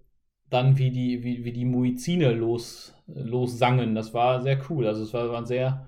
dann, 0.50 0.78
wie 0.78 0.90
die, 0.90 1.22
wie, 1.22 1.44
wie 1.44 1.52
die 1.52 1.64
Muizine 1.64 2.32
los, 2.32 2.94
los 3.06 3.58
sangen. 3.58 3.94
Das 3.94 4.12
war 4.14 4.42
sehr 4.42 4.58
cool. 4.68 4.86
Also 4.86 5.04
es 5.04 5.14
war, 5.14 5.30
war 5.30 5.38
ein 5.38 5.46
sehr, 5.46 5.86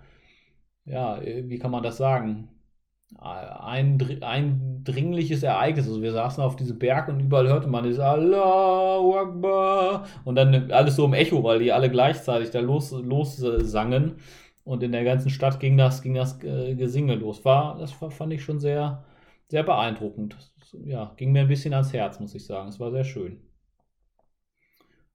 ja, 0.85 1.21
wie 1.23 1.59
kann 1.59 1.73
man 1.73 1.83
das 1.83 1.97
sagen? 1.97 2.49
Ein, 3.19 3.99
ein 4.23 4.83
dringliches 4.85 5.43
Ereignis. 5.43 5.87
Also 5.87 6.01
wir 6.01 6.13
saßen 6.13 6.43
auf 6.43 6.57
diesem 6.57 6.79
Berg 6.79 7.09
und 7.09 7.21
überall 7.21 7.49
hörte 7.49 7.69
man 7.69 7.85
das 7.85 7.99
Allahu 7.99 9.17
Akbar 9.17 10.07
und 10.25 10.37
dann 10.37 10.71
alles 10.71 10.97
so 10.97 11.05
im 11.05 11.13
Echo, 11.13 11.43
weil 11.45 11.59
die 11.59 11.73
alle 11.73 11.91
gleichzeitig 11.91 12.51
da 12.51 12.61
los, 12.61 12.93
los 12.93 13.37
sangen. 13.37 14.17
Und 14.65 14.83
in 14.83 14.93
der 14.93 15.05
ganzen 15.05 15.31
Stadt 15.31 15.61
ging 15.61 15.77
das, 15.77 16.03
ging 16.03 16.15
das 16.15 16.43
äh, 16.45 16.75
Gesinge 16.75 17.17
los. 17.17 17.45
War, 17.45 17.79
das 17.79 17.93
fand 17.93 18.33
ich 18.33 18.43
schon 18.45 18.61
sehr, 18.61 19.05
sehr 19.49 19.63
beeindruckend. 19.65 20.37
Ja, 20.85 21.13
ging 21.17 21.33
mir 21.33 21.41
ein 21.43 21.49
bisschen 21.49 21.75
ans 21.75 21.93
Herz, 21.93 22.21
muss 22.21 22.35
ich 22.35 22.45
sagen. 22.47 22.69
Es 22.69 22.81
war 22.81 22.91
sehr 22.91 23.05
schön. 23.05 23.41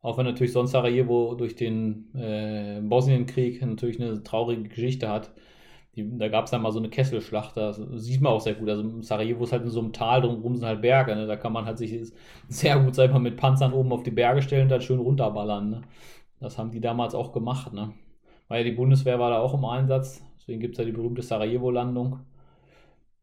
Auch 0.01 0.17
wenn 0.17 0.25
natürlich 0.25 0.53
sonst 0.53 0.71
Sarajevo 0.71 1.35
durch 1.35 1.55
den 1.55 2.13
äh, 2.15 2.79
Bosnienkrieg 2.81 3.61
natürlich 3.65 4.01
eine 4.01 4.23
traurige 4.23 4.63
Geschichte 4.69 5.09
hat. 5.09 5.31
die, 5.95 6.17
da 6.17 6.29
gab 6.29 6.45
es 6.45 6.51
dann 6.51 6.61
mal 6.61 6.71
so 6.71 6.79
eine 6.79 6.89
Kesselschlacht, 6.89 7.57
das 7.57 7.77
sieht 7.95 8.21
man 8.21 8.33
auch 8.33 8.41
sehr 8.41 8.55
gut. 8.55 8.69
Also 8.69 9.01
Sarajevo 9.01 9.43
ist 9.43 9.51
halt 9.53 9.63
in 9.63 9.69
so 9.69 9.79
einem 9.81 9.93
Tal, 9.93 10.21
drumherum 10.21 10.55
sind 10.55 10.67
halt 10.67 10.81
Berge, 10.81 11.15
ne? 11.15 11.27
da 11.27 11.35
kann 11.37 11.53
man 11.53 11.65
halt 11.65 11.77
sich 11.79 12.13
sehr 12.49 12.79
gut, 12.79 12.95
sag 12.95 13.07
ich 13.07 13.13
mal, 13.13 13.19
mit 13.19 13.37
Panzern 13.37 13.73
oben 13.73 13.91
auf 13.93 14.03
die 14.03 14.11
Berge 14.11 14.41
stellen 14.41 14.63
und 14.63 14.69
dann 14.69 14.81
schön 14.81 14.99
runterballern. 14.99 15.69
Ne? 15.69 15.81
Das 16.39 16.57
haben 16.57 16.71
die 16.71 16.81
damals 16.81 17.15
auch 17.15 17.33
gemacht. 17.33 17.73
Ne? 17.73 17.93
Weil 18.47 18.63
die 18.63 18.71
Bundeswehr 18.71 19.19
war 19.19 19.31
da 19.31 19.39
auch 19.39 19.53
im 19.53 19.65
Einsatz, 19.65 20.23
deswegen 20.37 20.61
gibt 20.61 20.75
es 20.75 20.79
ja 20.79 20.85
die 20.85 20.91
berühmte 20.91 21.21
Sarajevo-Landung. 21.21 22.19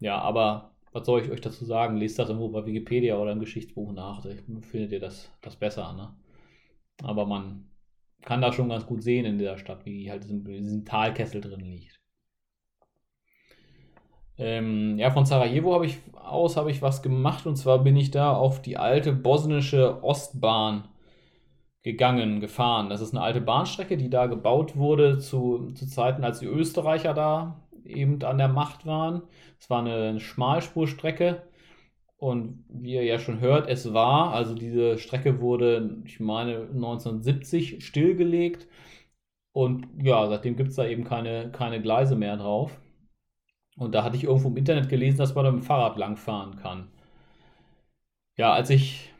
Ja, 0.00 0.19
aber 0.19 0.73
was 0.93 1.07
soll 1.07 1.23
ich 1.23 1.31
euch 1.31 1.40
dazu 1.40 1.64
sagen? 1.64 1.97
Lest 1.97 2.19
das 2.19 2.28
irgendwo 2.28 2.49
bei 2.49 2.66
Wikipedia 2.66 3.16
oder 3.16 3.33
im 3.33 3.40
Geschichtsbuch 3.40 3.93
nach. 3.93 4.23
Findet 4.71 4.93
ihr 4.93 5.00
das, 5.00 5.31
das 5.40 5.57
besser. 5.57 5.93
Ne? 5.93 6.14
Aber 7.02 7.26
man 7.26 7.69
kann 8.23 8.40
da 8.40 8.52
schon 8.52 8.69
ganz 8.69 8.87
gut 8.87 9.02
sehen 9.02 9.25
in 9.25 9.38
dieser 9.38 9.59
Stadt, 9.59 9.85
wie 9.85 10.11
halt 10.11 10.25
in 10.26 10.45
diesem 10.45 10.85
Talkessel 10.85 11.40
drin 11.40 11.61
liegt. 11.61 12.00
Ähm, 14.37 14.99
ja, 14.99 15.11
von 15.11 15.26
Sarajevo 15.26 15.75
habe 15.75 15.87
ich 15.87 15.99
aus 16.12 16.57
habe 16.57 16.71
ich 16.71 16.83
was 16.83 17.02
gemacht 17.02 17.47
und 17.47 17.57
zwar 17.57 17.78
bin 17.85 17.97
ich 17.97 18.11
da 18.11 18.35
auf 18.35 18.61
die 18.61 18.76
alte 18.76 19.12
bosnische 19.12 20.02
Ostbahn 20.02 20.88
gegangen, 21.85 22.41
gefahren. 22.41 22.88
Das 22.88 23.00
ist 23.00 23.14
eine 23.14 23.23
alte 23.23 23.41
Bahnstrecke, 23.41 23.97
die 23.97 24.11
da 24.11 24.26
gebaut 24.26 24.76
wurde 24.76 25.19
zu, 25.19 25.71
zu 25.75 25.87
Zeiten, 25.87 26.25
als 26.25 26.41
die 26.41 26.47
Österreicher 26.47 27.14
da 27.14 27.62
eben 27.85 28.23
an 28.25 28.38
der 28.38 28.49
Macht 28.49 28.87
waren. 28.87 29.23
Es 29.61 29.71
war 29.71 29.81
eine 29.81 30.19
Schmalspurstrecke 30.19 31.43
und 32.17 32.64
wie 32.69 32.95
ihr 32.95 33.05
ja 33.05 33.19
schon 33.19 33.41
hört, 33.41 33.69
es 33.69 33.93
war, 33.93 34.33
also 34.33 34.55
diese 34.55 34.99
Strecke 34.99 35.41
wurde, 35.41 36.03
ich 36.07 36.21
meine, 36.21 36.62
1970 36.73 37.85
stillgelegt 37.85 38.67
und 39.53 39.87
ja, 40.03 40.26
seitdem 40.29 40.57
gibt 40.57 40.71
es 40.71 40.76
da 40.76 40.87
eben 40.87 41.05
keine, 41.05 41.50
keine 41.53 41.81
Gleise 41.83 42.17
mehr 42.17 42.37
drauf. 42.37 42.81
Und 43.76 43.95
da 43.95 44.05
hatte 44.05 44.17
ich 44.17 44.25
irgendwo 44.25 44.49
im 44.49 44.57
Internet 44.57 44.88
gelesen, 44.88 45.19
dass 45.19 45.35
man 45.35 45.45
da 45.45 45.53
mit 45.53 45.62
dem 45.62 45.67
Fahrrad 45.67 45.99
langfahren 45.99 46.57
kann. 46.57 46.88
Ja, 48.37 48.53
als 48.53 48.71
ich 48.71 49.13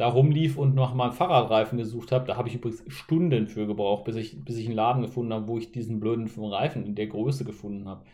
da 0.00 0.08
rumlief 0.08 0.56
und 0.56 0.74
nach 0.74 0.94
meinem 0.94 1.12
Fahrradreifen 1.12 1.76
gesucht 1.76 2.10
habe, 2.10 2.26
da 2.26 2.38
habe 2.38 2.48
ich 2.48 2.54
übrigens 2.54 2.82
Stunden 2.88 3.48
für 3.48 3.66
gebraucht, 3.66 4.04
bis 4.04 4.16
ich, 4.16 4.42
bis 4.42 4.56
ich 4.56 4.64
einen 4.64 4.74
Laden 4.74 5.02
gefunden 5.02 5.34
habe, 5.34 5.46
wo 5.46 5.58
ich 5.58 5.72
diesen 5.72 6.00
blöden 6.00 6.26
Reifen 6.42 6.86
in 6.86 6.94
der 6.94 7.06
Größe 7.06 7.44
gefunden 7.44 7.86
habe. 7.86 8.06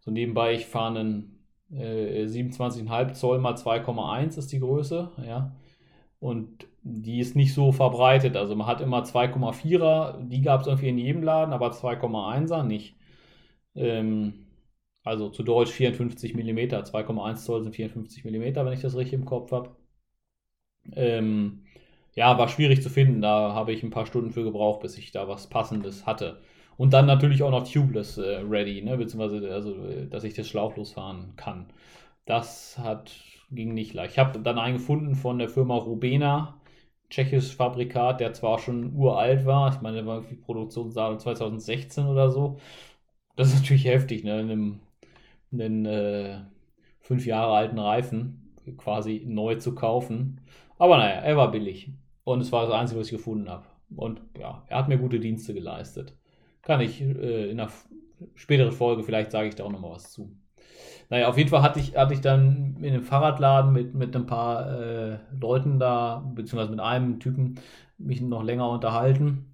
So 0.00 0.10
nebenbei, 0.10 0.52
ich 0.52 0.66
fahre 0.66 0.98
einen 0.98 1.38
äh, 1.72 2.26
27,5 2.26 3.14
Zoll 3.14 3.38
mal 3.38 3.54
2,1 3.54 4.36
ist 4.36 4.52
die 4.52 4.60
Größe, 4.60 5.12
ja. 5.26 5.56
Und 6.18 6.66
die 6.82 7.20
ist 7.20 7.36
nicht 7.36 7.54
so 7.54 7.72
verbreitet. 7.72 8.36
Also 8.36 8.54
man 8.54 8.66
hat 8.66 8.82
immer 8.82 9.02
2,4er, 9.04 10.28
die 10.28 10.42
gab 10.42 10.60
es 10.60 10.66
irgendwie 10.66 10.90
in 10.90 10.98
jedem 10.98 11.22
Laden, 11.22 11.54
aber 11.54 11.70
2,1er 11.70 12.64
nicht. 12.64 12.96
Ähm, 13.74 14.46
also 15.04 15.30
zu 15.30 15.42
Deutsch 15.42 15.70
54 15.72 16.34
mm, 16.34 16.58
2,1 16.58 17.36
Zoll 17.36 17.62
sind 17.62 17.74
54 17.74 18.24
mm, 18.26 18.56
wenn 18.56 18.72
ich 18.74 18.80
das 18.82 18.96
richtig 18.96 19.14
im 19.14 19.24
Kopf 19.24 19.52
habe. 19.52 19.70
Ähm, 20.94 21.62
ja, 22.14 22.38
war 22.38 22.48
schwierig 22.48 22.82
zu 22.82 22.90
finden. 22.90 23.22
Da 23.22 23.54
habe 23.54 23.72
ich 23.72 23.82
ein 23.82 23.90
paar 23.90 24.06
Stunden 24.06 24.32
für 24.32 24.44
gebraucht, 24.44 24.80
bis 24.80 24.98
ich 24.98 25.12
da 25.12 25.28
was 25.28 25.48
Passendes 25.48 26.06
hatte. 26.06 26.40
Und 26.76 26.92
dann 26.92 27.06
natürlich 27.06 27.42
auch 27.42 27.50
noch 27.50 27.68
tubeless 27.70 28.18
äh, 28.18 28.38
ready, 28.38 28.82
ne? 28.82 28.96
beziehungsweise 28.96 29.52
also, 29.52 29.74
dass 30.06 30.24
ich 30.24 30.34
das 30.34 30.48
schlauchlos 30.48 30.92
fahren 30.92 31.34
kann. 31.36 31.66
Das 32.26 32.78
hat, 32.78 33.12
ging 33.50 33.74
nicht 33.74 33.94
leicht. 33.94 34.12
Ich 34.12 34.18
habe 34.18 34.38
dann 34.40 34.58
einen 34.58 34.78
gefunden 34.78 35.14
von 35.16 35.38
der 35.38 35.48
Firma 35.48 35.76
Rubena, 35.76 36.60
tschechisches 37.10 37.52
Fabrikat, 37.52 38.20
der 38.20 38.32
zwar 38.34 38.58
schon 38.58 38.94
uralt 38.94 39.44
war, 39.46 39.74
ich 39.74 39.80
meine, 39.82 39.98
der 39.98 40.06
war 40.06 40.22
die 40.22 40.36
Produktionsdatum 40.36 41.18
2016 41.18 42.06
oder 42.06 42.30
so. 42.30 42.58
Das 43.36 43.48
ist 43.48 43.60
natürlich 43.60 43.86
heftig, 43.86 44.24
ne? 44.24 44.40
In 44.40 44.80
einem 45.52 45.86
äh, 45.86 46.40
fünf 47.00 47.26
Jahre 47.26 47.54
alten 47.54 47.78
Reifen 47.78 48.54
quasi 48.78 49.24
neu 49.26 49.56
zu 49.56 49.74
kaufen. 49.74 50.40
Aber 50.80 50.96
naja, 50.96 51.20
er 51.20 51.36
war 51.36 51.50
billig. 51.50 51.92
Und 52.24 52.40
es 52.40 52.50
war 52.52 52.64
das 52.64 52.72
Einzige, 52.74 53.00
was 53.00 53.08
ich 53.08 53.12
gefunden 53.12 53.50
habe. 53.50 53.66
Und 53.94 54.22
ja, 54.38 54.64
er 54.66 54.78
hat 54.78 54.88
mir 54.88 54.96
gute 54.96 55.20
Dienste 55.20 55.52
geleistet. 55.52 56.16
Kann 56.62 56.80
ich 56.80 57.02
äh, 57.02 57.50
in 57.50 57.60
einer 57.60 57.70
späteren 58.34 58.72
Folge, 58.72 59.02
vielleicht 59.02 59.30
sage 59.30 59.48
ich 59.48 59.54
da 59.54 59.64
auch 59.64 59.70
nochmal 59.70 59.90
was 59.90 60.10
zu. 60.10 60.34
Naja, 61.10 61.28
auf 61.28 61.36
jeden 61.36 61.50
Fall 61.50 61.60
hatte 61.60 61.80
ich, 61.80 61.96
hatte 61.96 62.14
ich 62.14 62.22
dann 62.22 62.78
in 62.80 62.94
einem 62.94 63.02
Fahrradladen 63.02 63.74
mit, 63.74 63.94
mit 63.94 64.16
ein 64.16 64.24
paar 64.24 64.80
äh, 64.80 65.18
Leuten 65.38 65.78
da, 65.78 66.24
beziehungsweise 66.34 66.70
mit 66.70 66.80
einem 66.80 67.20
Typen, 67.20 67.56
mich 67.98 68.22
noch 68.22 68.42
länger 68.42 68.70
unterhalten 68.70 69.49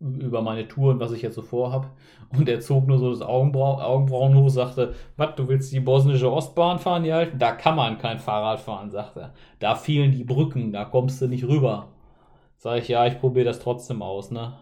über 0.00 0.40
meine 0.40 0.66
Tour 0.66 0.92
und 0.92 1.00
was 1.00 1.12
ich 1.12 1.22
jetzt 1.22 1.34
so 1.34 1.42
vorhab. 1.42 1.90
Und 2.36 2.48
er 2.48 2.60
zog 2.60 2.86
nur 2.86 2.98
so 2.98 3.10
das 3.10 3.22
Augenbrau 3.22 3.80
Augenbrauen 3.80 4.34
hoch, 4.34 4.48
sagte, 4.48 4.94
was, 5.16 5.34
du 5.36 5.46
willst 5.48 5.72
die 5.72 5.80
bosnische 5.80 6.32
Ostbahn 6.32 6.78
fahren, 6.78 7.08
alten? 7.10 7.38
Da 7.38 7.52
kann 7.52 7.76
man 7.76 7.98
kein 7.98 8.18
Fahrrad 8.18 8.60
fahren, 8.60 8.90
sagte 8.90 9.20
er. 9.20 9.34
Da 9.58 9.74
fielen 9.74 10.12
die 10.12 10.24
Brücken, 10.24 10.72
da 10.72 10.84
kommst 10.84 11.20
du 11.20 11.28
nicht 11.28 11.44
rüber. 11.44 11.88
Sag 12.56 12.78
ich, 12.78 12.88
ja, 12.88 13.06
ich 13.06 13.18
probiere 13.18 13.46
das 13.46 13.60
trotzdem 13.60 14.02
aus, 14.02 14.30
ne? 14.30 14.54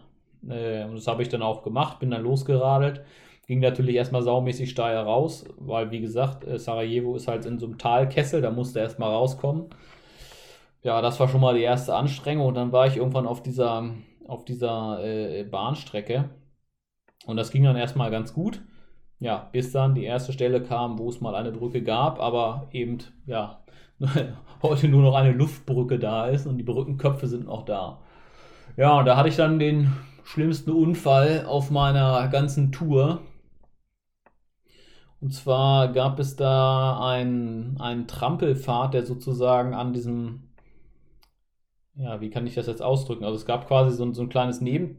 Äh, 0.47 0.85
und 0.85 0.95
das 0.95 1.07
habe 1.07 1.21
ich 1.21 1.29
dann 1.29 1.41
auch 1.41 1.63
gemacht, 1.63 1.99
bin 1.99 2.11
dann 2.11 2.23
losgeradelt. 2.23 3.01
Ging 3.47 3.59
natürlich 3.59 3.95
erstmal 3.95 4.21
saumäßig 4.21 4.69
steil 4.69 4.97
raus, 4.97 5.45
weil, 5.57 5.91
wie 5.91 6.01
gesagt, 6.01 6.45
äh, 6.45 6.59
Sarajevo 6.59 7.15
ist 7.15 7.27
halt 7.27 7.45
in 7.45 7.59
so 7.59 7.65
einem 7.65 7.77
Talkessel, 7.77 8.41
da 8.41 8.51
musste 8.51 8.79
erstmal 8.79 9.11
rauskommen. 9.11 9.65
Ja, 10.83 11.01
das 11.01 11.19
war 11.19 11.27
schon 11.27 11.41
mal 11.41 11.55
die 11.55 11.63
erste 11.63 11.95
Anstrengung 11.95 12.47
und 12.47 12.55
dann 12.55 12.71
war 12.71 12.87
ich 12.87 12.97
irgendwann 12.97 13.27
auf 13.27 13.43
dieser 13.43 13.91
auf 14.29 14.45
dieser 14.45 15.03
äh, 15.03 15.43
Bahnstrecke. 15.43 16.29
Und 17.25 17.37
das 17.37 17.51
ging 17.51 17.63
dann 17.63 17.75
erstmal 17.75 18.11
ganz 18.11 18.33
gut. 18.33 18.61
Ja, 19.19 19.49
bis 19.51 19.71
dann 19.73 19.95
die 19.95 20.05
erste 20.05 20.31
Stelle 20.31 20.63
kam, 20.63 20.97
wo 20.97 21.09
es 21.09 21.19
mal 21.19 21.35
eine 21.35 21.51
Brücke 21.51 21.83
gab, 21.83 22.21
aber 22.21 22.69
eben, 22.71 22.99
ja, 23.25 23.59
heute 24.63 24.87
nur 24.87 25.01
noch 25.01 25.15
eine 25.15 25.33
Luftbrücke 25.33 25.99
da 25.99 26.27
ist 26.27 26.47
und 26.47 26.57
die 26.57 26.63
Brückenköpfe 26.63 27.27
sind 27.27 27.45
noch 27.47 27.65
da. 27.65 27.99
Ja, 28.77 29.03
da 29.03 29.17
hatte 29.17 29.29
ich 29.29 29.35
dann 29.35 29.59
den 29.59 29.91
schlimmsten 30.23 30.71
Unfall 30.71 31.45
auf 31.45 31.69
meiner 31.69 32.27
ganzen 32.29 32.71
Tour. 32.71 33.21
Und 35.19 35.33
zwar 35.33 35.91
gab 35.91 36.19
es 36.19 36.37
da 36.37 36.99
einen, 37.01 37.79
einen 37.81 38.07
Trampelpfad, 38.07 38.93
der 38.93 39.05
sozusagen 39.05 39.73
an 39.73 39.91
diesem 39.91 40.48
ja, 41.99 42.21
wie 42.21 42.29
kann 42.29 42.47
ich 42.47 42.55
das 42.55 42.67
jetzt 42.67 42.81
ausdrücken? 42.81 43.25
Also 43.25 43.35
es 43.35 43.45
gab 43.45 43.67
quasi 43.67 43.95
so 43.95 44.03
ein, 44.03 44.13
so 44.13 44.21
ein 44.21 44.29
kleines 44.29 44.61
Neben, 44.61 44.97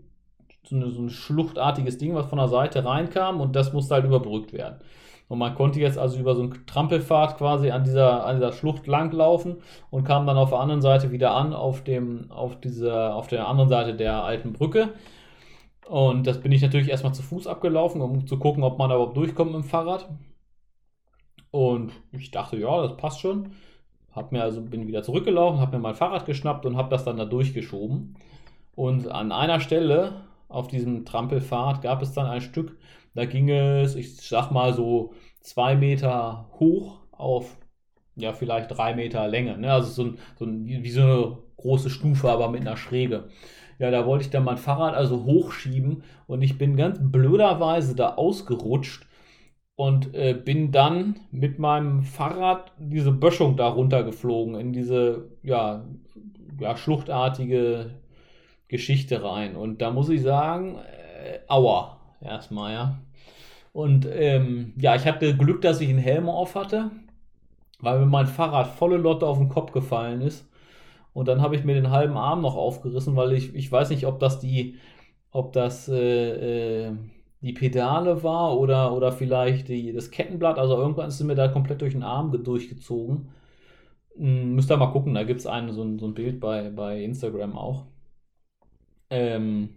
so, 0.63 0.77
eine, 0.77 0.91
so 0.91 1.01
ein 1.01 1.11
schluchtartiges 1.11 1.99
Ding, 1.99 2.15
was 2.15 2.27
von 2.27 2.39
der 2.39 2.49
Seite 2.49 2.85
reinkam 2.85 3.41
und 3.41 3.57
das 3.57 3.73
musste 3.73 3.95
halt 3.95 4.05
überbrückt 4.05 4.53
werden. 4.53 4.81
Und 5.29 5.39
man 5.39 5.55
konnte 5.55 5.81
jetzt 5.81 5.97
also 5.97 6.19
über 6.19 6.35
so 6.35 6.43
einen 6.43 6.67
Trampelpfad 6.67 7.39
quasi 7.39 7.71
an 7.71 7.85
dieser, 7.85 8.27
an 8.27 8.37
dieser 8.37 8.53
Schlucht 8.53 8.87
langlaufen 8.87 9.59
und 9.91 10.05
kam 10.05 10.27
dann 10.27 10.37
auf 10.37 10.51
der 10.51 10.59
anderen 10.59 10.83
Seite 10.83 11.13
wieder 11.13 11.33
an, 11.35 11.55
auf, 11.55 11.85
dem, 11.85 12.31
auf, 12.31 12.61
dieser, 12.61 13.15
auf 13.15 13.29
der 13.29 13.49
anderen 13.49 13.69
Seite 13.69 13.95
der 13.95 14.25
alten 14.25 14.53
Brücke. 14.53 14.93
Und 15.89 16.27
das 16.27 16.41
bin 16.41 16.53
ich 16.53 16.63
natürlich 16.63 16.89
erstmal 16.89 17.15
zu 17.15 17.23
Fuß 17.23 17.47
abgelaufen, 17.47 18.01
um 18.01 18.27
zu 18.27 18.39
gucken, 18.39 18.65
ob 18.65 18.79
man 18.79 18.91
da 18.91 18.97
überhaupt 18.97 19.17
durchkommt 19.17 19.53
mit 19.53 19.63
dem 19.63 19.69
Fahrrad. 19.69 20.09
Und 21.51 21.93
ich 22.13 22.31
dachte, 22.31 22.57
ja, 22.57 22.83
das 22.83 22.97
passt 22.97 23.21
schon. 23.21 23.53
Hab 24.13 24.33
mir 24.33 24.43
also, 24.43 24.61
bin 24.61 24.87
wieder 24.87 25.03
zurückgelaufen, 25.03 25.61
habe 25.61 25.77
mir 25.77 25.83
mein 25.83 25.95
Fahrrad 25.95 26.27
geschnappt 26.27 26.67
und 26.67 26.77
habe 26.77 26.91
das 26.91 27.05
dann 27.05 27.17
da 27.17 27.25
durchgeschoben. 27.25 28.17
Und 28.75 29.09
an 29.09 29.33
einer 29.33 29.61
Stelle 29.61 30.25
auf 30.49 30.69
diesem 30.69 31.05
Trampelpfad 31.05 31.83
gab 31.83 32.03
es 32.03 32.13
dann 32.13 32.27
ein 32.27 32.41
Stück, 32.41 32.77
da 33.15 33.25
ging 33.25 33.49
es, 33.49 33.95
ich 33.97 34.17
sag 34.17 34.51
mal 34.51 34.73
so 34.73 35.13
zwei 35.41 35.75
Meter 35.75 36.49
hoch 36.59 37.01
auf 37.13 37.57
ja 38.17 38.33
vielleicht 38.33 38.77
drei 38.77 38.95
Meter 38.95 39.27
Länge. 39.29 39.57
Ne? 39.59 39.73
Also 39.73 39.91
so, 39.91 40.03
ein, 40.05 40.19
so 40.39 40.45
ein, 40.45 40.67
wie 40.67 40.91
so 40.91 41.03
eine 41.03 41.39
große 41.57 41.91
Stufe, 41.91 42.31
aber 42.31 42.49
mit 42.49 42.61
einer 42.63 42.77
Schräge. 42.77 43.29
Ja, 43.79 43.91
da 43.91 44.07
wollte 44.07 44.25
ich 44.25 44.31
dann 44.31 44.45
mein 44.45 44.59
Fahrrad 44.59 44.95
also 44.95 45.25
hochschieben 45.25 46.03
und 46.27 46.43
ich 46.43 46.59
bin 46.59 46.77
ganz 46.77 46.99
blöderweise 47.01 47.95
da 47.95 48.15
ausgerutscht 48.15 49.07
und 49.81 50.15
äh, 50.15 50.35
bin 50.35 50.73
dann 50.73 51.21
mit 51.31 51.59
meinem 51.59 52.03
Fahrrad 52.03 52.71
diese 52.77 53.13
Böschung 53.13 53.57
da 53.57 53.69
runtergeflogen 53.69 54.55
in 54.57 54.75
diese 54.75 55.31
ja, 55.43 55.87
ja 56.59 56.77
schluchtartige 56.77 57.93
Geschichte 58.69 59.25
rein. 59.25 59.57
Und 59.57 59.81
da 59.81 59.91
muss 59.91 60.11
ich 60.11 60.21
sagen, 60.21 60.77
äh, 60.77 61.39
aua, 61.49 61.97
erstmal, 62.21 62.75
ja. 62.75 62.99
Und 63.73 64.07
ähm, 64.13 64.75
ja, 64.77 64.97
ich 64.97 65.07
hatte 65.07 65.35
Glück, 65.35 65.63
dass 65.63 65.81
ich 65.81 65.89
einen 65.89 65.99
Helm 65.99 66.29
auf 66.29 66.57
hatte, 66.57 66.91
weil 67.79 68.01
mir 68.01 68.05
mein 68.07 68.27
Fahrrad 68.27 68.67
volle 68.67 68.99
Lotte 68.99 69.27
auf 69.27 69.39
den 69.39 69.49
Kopf 69.49 69.73
gefallen 69.73 70.21
ist. 70.21 70.47
Und 71.15 71.27
dann 71.27 71.41
habe 71.41 71.57
ich 71.57 71.65
mir 71.65 71.73
den 71.73 71.89
halben 71.89 72.19
Arm 72.19 72.43
noch 72.43 72.55
aufgerissen, 72.55 73.17
weil 73.17 73.33
ich, 73.33 73.55
ich 73.55 73.73
weiß 73.73 73.89
nicht, 73.89 74.07
ob 74.07 74.21
das 74.21 74.41
die, 74.41 74.77
ob 75.33 75.55
das 75.55 75.89
äh, 75.89 76.89
äh, 76.89 76.93
die 77.43 77.53
Pedale 77.53 78.23
war 78.23 78.59
oder, 78.59 78.93
oder 78.95 79.13
vielleicht 79.13 79.69
die, 79.69 79.93
das 79.93 80.11
Kettenblatt. 80.11 80.59
Also 80.59 80.77
irgendwann 80.77 81.09
ist 81.09 81.21
es 81.21 81.27
mir 81.27 81.35
da 81.35 81.49
komplett 81.49 81.81
durch 81.81 81.93
den 81.95 82.03
Arm 82.03 82.33
durchgezogen. 82.45 83.31
Hm, 84.17 84.55
müsst 84.55 84.71
ihr 84.71 84.77
mal 84.79 84.93
gucken, 84.93 85.15
da 85.15 85.25
gibt 85.25 85.39
es 85.39 85.45
so, 85.45 85.51
ein, 85.51 85.73
so 85.99 86.07
ein 86.07 86.15
Bild 86.15 86.41
bei, 86.41 86.71
bei 86.71 87.03
Instagram 87.03 87.57
auch. 87.59 87.87
Ähm, 89.11 89.77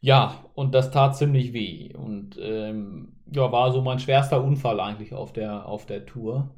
Ja, 0.00 0.44
und 0.54 0.74
das 0.74 0.90
tat 0.90 1.16
ziemlich 1.16 1.52
weh. 1.52 1.94
Und 1.94 2.36
ähm, 2.40 3.14
ja, 3.32 3.50
war 3.52 3.72
so 3.72 3.82
mein 3.82 3.98
schwerster 4.00 4.42
Unfall 4.42 4.80
eigentlich 4.80 5.14
auf 5.14 5.32
der, 5.32 5.66
auf 5.66 5.86
der 5.86 6.06
Tour. 6.06 6.54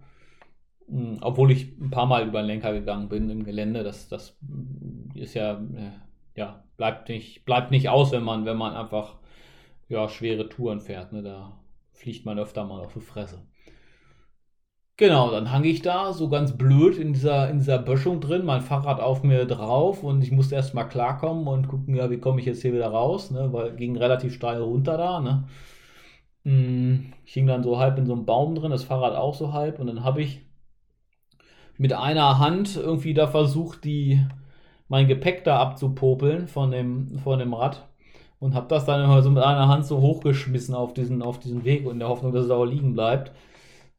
Mhm, 0.89 1.19
obwohl 1.23 1.53
ich 1.53 1.79
ein 1.81 1.91
paar 1.91 2.07
Mal 2.07 2.29
über 2.29 2.43
den 2.43 2.49
Lenker 2.49 2.73
gegangen 2.73 3.09
bin 3.09 3.31
im 3.31 3.45
Gelände. 3.45 3.85
Das, 3.85 4.09
das 4.09 4.39
ist 5.15 5.35
ja, 5.35 5.55
äh, 5.55 5.93
ja, 6.37 6.65
bleibt 6.77 7.09
nicht, 7.09 7.45
bleibt 7.47 7.71
nicht 7.71 7.89
aus, 7.91 8.13
wenn 8.13 8.25
man, 8.25 8.45
wenn 8.47 8.57
man 8.59 8.75
einfach 8.77 9.19
ja, 9.89 10.09
schwere 10.09 10.49
Touren 10.49 10.81
fährt. 10.81 11.13
Ne? 11.13 11.23
Da 11.23 11.59
fliegt 11.93 12.27
man 12.27 12.39
öfter 12.39 12.65
mal 12.65 12.81
auf 12.81 12.95
die 12.95 13.01
Fresse. 13.01 13.43
Genau, 14.97 15.33
dann 15.33 15.51
hang 15.51 15.65
ich 15.65 15.83
da 15.83 16.13
so 16.13 16.29
ganz 16.29 16.57
blöd 16.57 16.99
in 16.99 17.15
dieser, 17.15 17.51
in 17.51 17.59
dieser 17.59 17.79
Böschung 17.79 18.21
drin, 18.21 18.45
mein 18.45 18.61
Fahrrad 18.61 19.01
auf 19.01 19.25
mir 19.25 19.45
drauf 19.45 20.05
und 20.05 20.23
ich 20.23 20.31
musste 20.31 20.55
erst 20.55 20.73
mal 20.73 20.85
klarkommen 20.85 21.49
und 21.49 21.67
gucken, 21.67 21.97
ja, 21.97 22.11
wie 22.11 22.19
komme 22.19 22.39
ich 22.39 22.47
jetzt 22.47 22.63
hier 22.63 22.73
wieder 22.73 22.87
raus, 22.87 23.33
ne? 23.33 23.53
weil 23.53 23.75
ging 23.75 23.97
relativ 23.97 24.35
steil 24.35 24.63
runter 24.63 24.97
da. 24.97 25.21
Ne? 25.21 25.49
Hm, 26.45 27.13
ich 27.25 27.33
hing 27.33 27.49
dann 27.49 27.65
so 27.65 27.79
halb 27.79 27.99
in 27.99 28.07
so 28.07 28.13
einem 28.13 28.25
Baum 28.25 28.55
drin, 28.55 28.71
das 28.71 28.85
Fahrrad 28.85 29.17
auch 29.17 29.35
so 29.35 29.53
halb 29.53 29.81
und 29.81 29.89
dann 29.89 30.05
habe 30.05 30.23
ich 30.23 30.43
mit 31.77 31.93
einer 31.93 32.39
Hand 32.39 32.77
irgendwie 32.77 33.15
da 33.15 33.27
versucht, 33.27 33.85
die, 33.85 34.25
mein 34.87 35.09
Gepäck 35.09 35.43
da 35.43 35.59
abzupopeln 35.59 36.47
von 36.47 36.71
dem, 36.71 37.19
von 37.19 37.41
dem 37.41 37.53
Rad 37.53 37.89
und 38.39 38.55
habe 38.55 38.69
das 38.69 38.85
dann 38.85 39.05
immer 39.05 39.23
so 39.23 39.31
mit 39.31 39.43
einer 39.43 39.69
Hand 39.69 39.87
so 39.87 40.01
hochgeschmissen 40.01 40.75
auf 40.75 40.95
diesen, 40.95 41.23
auf 41.23 41.39
diesen 41.39 41.65
Weg 41.65 41.87
in 41.87 41.99
der 41.99 42.09
Hoffnung, 42.09 42.33
dass 42.33 42.45
es 42.47 42.51
auch 42.51 42.65
liegen 42.65 42.95
bleibt. 42.95 43.33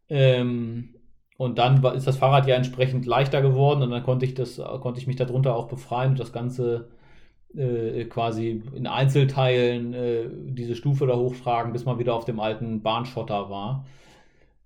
Ähm, 0.10 0.96
und 1.38 1.58
dann 1.58 1.84
ist 1.96 2.08
das 2.08 2.18
Fahrrad 2.18 2.48
ja 2.48 2.56
entsprechend 2.56 3.06
leichter 3.06 3.42
geworden 3.42 3.82
und 3.84 3.92
dann 3.92 4.04
konnte 4.04 4.26
ich 4.26 4.34
das, 4.36 4.62
konnte 4.82 5.00
ich 5.00 5.08
mich 5.08 5.18
darunter 5.18 5.56
auch 5.56 5.68
befreien 5.68 6.12
und 6.12 6.20
das 6.20 6.32
Ganze 6.32 6.90
äh, 7.56 8.06
quasi 8.06 8.64
in 8.74 8.88
Einzelteilen 8.88 9.94
äh, 9.94 10.26
diese 10.32 10.76
Stufe 10.76 11.08
da 11.08 11.16
hochtragen, 11.16 11.74
bis 11.74 11.86
man 11.86 12.00
wieder 12.00 12.14
auf 12.16 12.26
dem 12.26 12.40
alten 12.40 12.82
Bahnschotter 12.82 13.50
war. 13.50 13.86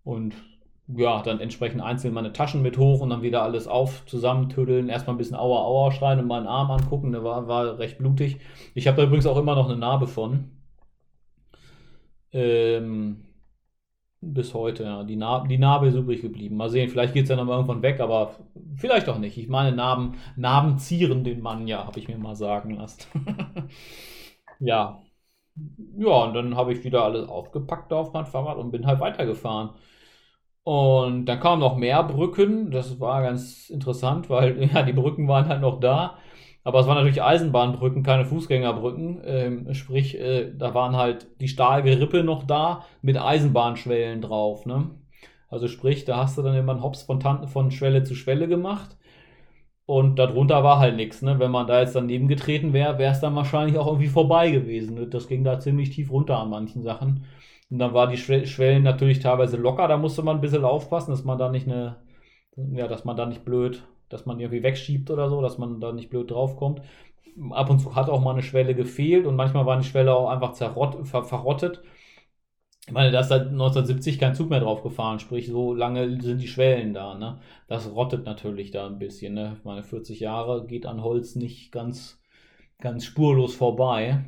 Und 0.04 0.36
ja, 0.96 1.22
dann 1.22 1.40
entsprechend 1.40 1.82
einzeln 1.82 2.14
meine 2.14 2.34
Taschen 2.34 2.62
mit 2.62 2.78
hoch 2.78 3.02
und 3.02 3.10
dann 3.12 3.22
wieder 3.22 3.44
alles 3.44 3.68
auf, 3.68 4.06
zusammentüddeln, 4.06 4.90
erstmal 4.90 5.16
ein 5.16 5.18
bisschen 5.18 5.36
Aua, 5.36 5.64
Aua 5.64 5.92
schreien 5.92 6.20
und 6.20 6.28
meinen 6.28 6.48
Arm 6.48 6.72
angucken, 6.72 7.12
der 7.12 7.24
war, 7.24 7.48
war 7.48 7.78
recht 7.80 8.00
blutig. 8.00 8.38
Ich 8.74 8.88
habe 8.88 8.98
da 8.98 9.04
übrigens 9.04 9.28
auch 9.28 9.38
immer 9.38 9.56
noch 9.56 9.70
eine 9.70 9.78
Narbe 9.78 10.08
von. 10.08 10.50
Ähm, 12.32 13.24
bis 14.22 14.54
heute, 14.54 14.84
ja. 14.84 15.04
Die, 15.04 15.16
Nar 15.16 15.48
die 15.48 15.58
Narbe 15.58 15.88
ist 15.88 15.96
übrig 15.96 16.22
geblieben. 16.22 16.58
Mal 16.58 16.70
sehen, 16.70 16.90
vielleicht 16.90 17.14
geht 17.14 17.24
es 17.24 17.30
ja 17.30 17.36
noch 17.36 17.46
mal 17.46 17.56
irgendwann 17.56 17.82
weg, 17.82 18.00
aber 18.00 18.36
vielleicht 18.76 19.08
auch 19.10 19.18
nicht. 19.18 19.38
Ich 19.38 19.48
meine, 19.48 19.76
Narben, 19.76 20.16
Narben 20.36 20.78
zieren 20.80 21.24
den 21.24 21.42
Mann 21.42 21.68
ja, 21.68 21.86
habe 21.86 22.00
ich 22.00 22.08
mir 22.08 22.18
mal 22.18 22.36
sagen 22.36 22.72
lassen. 22.76 23.08
ja. 24.60 25.02
Ja, 25.98 26.24
und 26.24 26.34
dann 26.34 26.56
habe 26.56 26.74
ich 26.74 26.84
wieder 26.84 27.04
alles 27.04 27.28
aufgepackt 27.28 27.92
auf 27.94 28.14
mein 28.14 28.26
Fahrrad 28.26 28.58
und 28.58 28.72
bin 28.72 28.88
halt 28.88 29.00
weitergefahren. 29.00 29.72
Und 30.70 31.26
dann 31.26 31.40
kamen 31.40 31.62
noch 31.62 31.78
mehr 31.78 32.04
Brücken. 32.04 32.70
Das 32.70 33.00
war 33.00 33.24
ganz 33.24 33.72
interessant, 33.72 34.30
weil 34.30 34.70
ja, 34.74 34.84
die 34.84 34.94
Brücken 34.94 35.28
waren 35.28 35.48
halt 35.48 35.62
noch 35.62 35.80
da. 35.80 36.20
Aber 36.64 36.80
es 36.80 36.86
waren 36.86 36.98
natürlich 36.98 37.24
Eisenbahnbrücken, 37.24 38.04
keine 38.04 38.24
Fußgängerbrücken. 38.24 39.20
Ähm, 39.26 39.74
sprich, 39.74 40.20
äh, 40.20 40.54
da 40.56 40.76
waren 40.76 40.96
halt 40.96 41.28
die 41.42 41.48
Stahlgerippe 41.48 42.24
noch 42.24 42.44
da 42.44 42.86
mit 43.02 43.18
Eisenbahnschwellen 43.20 44.22
drauf. 44.22 44.68
Ne? 44.68 44.92
Also 45.48 45.68
sprich, 45.68 46.06
da 46.06 46.18
hast 46.18 46.38
du 46.38 46.44
dann 46.44 46.54
immer 46.54 46.74
einen 46.74 46.84
Hops 46.84 47.02
von, 47.02 47.20
von 47.48 47.72
Schwelle 47.72 48.04
zu 48.04 48.14
Schwelle 48.14 48.48
gemacht. 48.48 48.96
Und 49.88 50.20
darunter 50.20 50.64
war 50.64 50.78
halt 50.78 50.98
nichts. 50.98 51.24
Ne? 51.24 51.40
Wenn 51.40 51.50
man 51.50 51.66
da 51.66 51.80
jetzt 51.80 51.96
daneben 51.96 52.28
getreten 52.28 52.74
wäre, 52.74 53.00
wäre 53.00 53.14
es 53.14 53.22
dann 53.22 53.36
wahrscheinlich 53.36 53.80
auch 53.80 53.88
irgendwie 53.88 54.08
vorbei 54.08 54.52
gewesen. 54.52 55.10
Das 55.10 55.28
ging 55.28 55.44
da 55.44 55.60
ziemlich 55.60 55.90
tief 55.90 56.12
runter 56.12 56.38
an 56.38 56.52
manchen 56.52 56.84
Sachen. 56.84 57.26
Und 57.70 57.80
dann 57.80 57.94
war 57.94 58.08
die 58.08 58.18
Schwellen 58.18 58.84
natürlich 58.84 59.20
teilweise 59.20 59.58
locker, 59.58 59.88
da 59.88 59.98
musste 59.98 60.24
man 60.24 60.38
ein 60.38 60.42
bisschen 60.42 60.66
aufpassen, 60.66 61.12
dass 61.12 61.24
man 61.24 61.38
da 61.38 61.50
nicht 61.50 61.68
eine, 61.68 61.98
ja, 62.56 62.88
dass 62.88 63.06
man 63.06 63.16
da 63.16 63.26
nicht 63.26 63.46
blöd, 63.46 63.84
dass 64.10 64.26
man 64.26 64.40
irgendwie 64.40 64.64
wegschiebt 64.64 65.12
oder 65.12 65.30
so, 65.30 65.42
dass 65.42 65.58
man 65.58 65.80
da 65.80 65.92
nicht 65.92 66.10
blöd 66.10 66.32
draufkommt. 66.32 66.82
Ab 67.52 67.70
und 67.70 67.80
zu 67.80 67.96
hat 67.96 68.10
auch 68.10 68.22
mal 68.22 68.32
eine 68.32 68.42
Schwelle 68.42 68.76
gefehlt 68.76 69.26
und 69.28 69.36
manchmal 69.36 69.66
war 69.66 69.78
die 69.78 69.86
Schwelle 69.86 70.16
auch 70.16 70.30
einfach 70.30 70.54
zerrott, 70.54 71.08
ver, 71.08 71.24
verrottet. 71.24 71.82
Ich 72.88 72.94
meine, 72.94 73.12
da 73.12 73.20
ist 73.20 73.30
seit 73.30 73.44
1970 73.44 74.18
kein 74.18 74.34
Zug 74.34 74.50
mehr 74.50 74.62
drauf 74.62 74.82
gefahren, 74.82 75.20
sprich, 75.20 75.48
so 75.48 75.76
lange 75.76 76.20
sind 76.22 76.42
die 76.42 76.48
Schwellen 76.48 76.94
da. 76.96 77.14
Ne? 77.14 77.40
Das 77.68 77.92
rottet 77.92 78.26
natürlich 78.26 78.72
da 78.72 78.88
ein 78.88 78.98
bisschen. 78.98 79.36
Ne? 79.36 79.58
Ich 79.60 79.64
meine, 79.64 79.84
40 79.84 80.20
Jahre 80.20 80.66
geht 80.66 80.88
an 80.88 81.04
Holz 81.04 81.36
nicht 81.36 81.72
ganz, 81.72 82.20
ganz 82.80 83.06
spurlos 83.06 83.54
vorbei. 83.54 84.26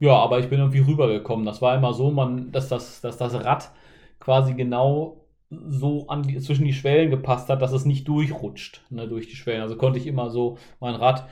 Ja, 0.00 0.14
aber 0.16 0.38
ich 0.40 0.48
bin 0.48 0.58
irgendwie 0.58 0.78
rübergekommen. 0.78 1.44
Das 1.44 1.60
war 1.60 1.76
immer 1.76 1.92
so, 1.92 2.10
man, 2.10 2.50
dass 2.52 2.68
das, 2.68 3.02
dass 3.02 3.18
das 3.18 3.34
Rad 3.44 3.70
quasi 4.18 4.54
genau 4.54 5.26
so 5.50 6.08
an 6.08 6.22
die, 6.22 6.38
zwischen 6.38 6.64
die 6.64 6.72
Schwellen 6.72 7.10
gepasst 7.10 7.50
hat, 7.50 7.60
dass 7.60 7.72
es 7.72 7.84
nicht 7.84 8.08
durchrutscht 8.08 8.80
ne, 8.90 9.06
durch 9.06 9.28
die 9.28 9.36
Schwellen. 9.36 9.60
Also 9.60 9.76
konnte 9.76 9.98
ich 9.98 10.06
immer 10.06 10.30
so 10.30 10.56
mein 10.80 10.94
Rad 10.94 11.28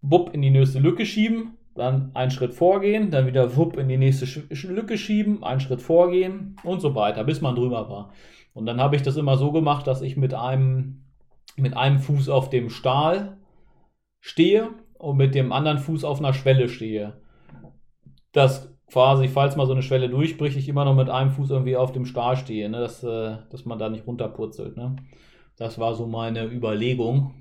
bupp 0.00 0.32
in 0.32 0.40
die 0.40 0.50
nächste 0.50 0.78
Lücke 0.78 1.04
schieben, 1.04 1.58
dann 1.74 2.12
einen 2.14 2.30
Schritt 2.30 2.54
vorgehen, 2.54 3.10
dann 3.10 3.26
wieder 3.26 3.56
wupp 3.56 3.76
in 3.76 3.88
die 3.88 3.98
nächste 3.98 4.26
Lücke 4.68 4.96
schieben, 4.96 5.44
einen 5.44 5.60
Schritt 5.60 5.82
vorgehen 5.82 6.56
und 6.64 6.80
so 6.80 6.94
weiter, 6.94 7.24
bis 7.24 7.42
man 7.42 7.56
drüber 7.56 7.90
war. 7.90 8.12
Und 8.54 8.64
dann 8.64 8.80
habe 8.80 8.96
ich 8.96 9.02
das 9.02 9.16
immer 9.18 9.36
so 9.36 9.52
gemacht, 9.52 9.86
dass 9.86 10.00
ich 10.00 10.16
mit 10.16 10.32
einem, 10.32 11.02
mit 11.56 11.76
einem 11.76 11.98
Fuß 11.98 12.30
auf 12.30 12.48
dem 12.48 12.70
Stahl 12.70 13.36
stehe 14.20 14.70
und 14.94 15.18
mit 15.18 15.34
dem 15.34 15.52
anderen 15.52 15.78
Fuß 15.78 16.04
auf 16.04 16.20
einer 16.20 16.32
Schwelle 16.32 16.68
stehe 16.70 17.14
dass 18.36 18.76
quasi, 18.88 19.28
falls 19.28 19.56
mal 19.56 19.66
so 19.66 19.72
eine 19.72 19.82
Schwelle 19.82 20.08
durchbricht, 20.10 20.56
ich 20.56 20.68
immer 20.68 20.84
noch 20.84 20.94
mit 20.94 21.10
einem 21.10 21.30
Fuß 21.30 21.50
irgendwie 21.50 21.76
auf 21.76 21.92
dem 21.92 22.06
Stahl 22.06 22.36
stehe, 22.36 22.68
ne? 22.68 22.80
dass, 22.80 23.02
äh, 23.02 23.38
dass 23.50 23.64
man 23.64 23.78
da 23.78 23.88
nicht 23.88 24.06
runterpurzelt. 24.06 24.76
Ne? 24.76 24.96
Das 25.56 25.78
war 25.78 25.94
so 25.94 26.06
meine 26.06 26.44
Überlegung. 26.44 27.34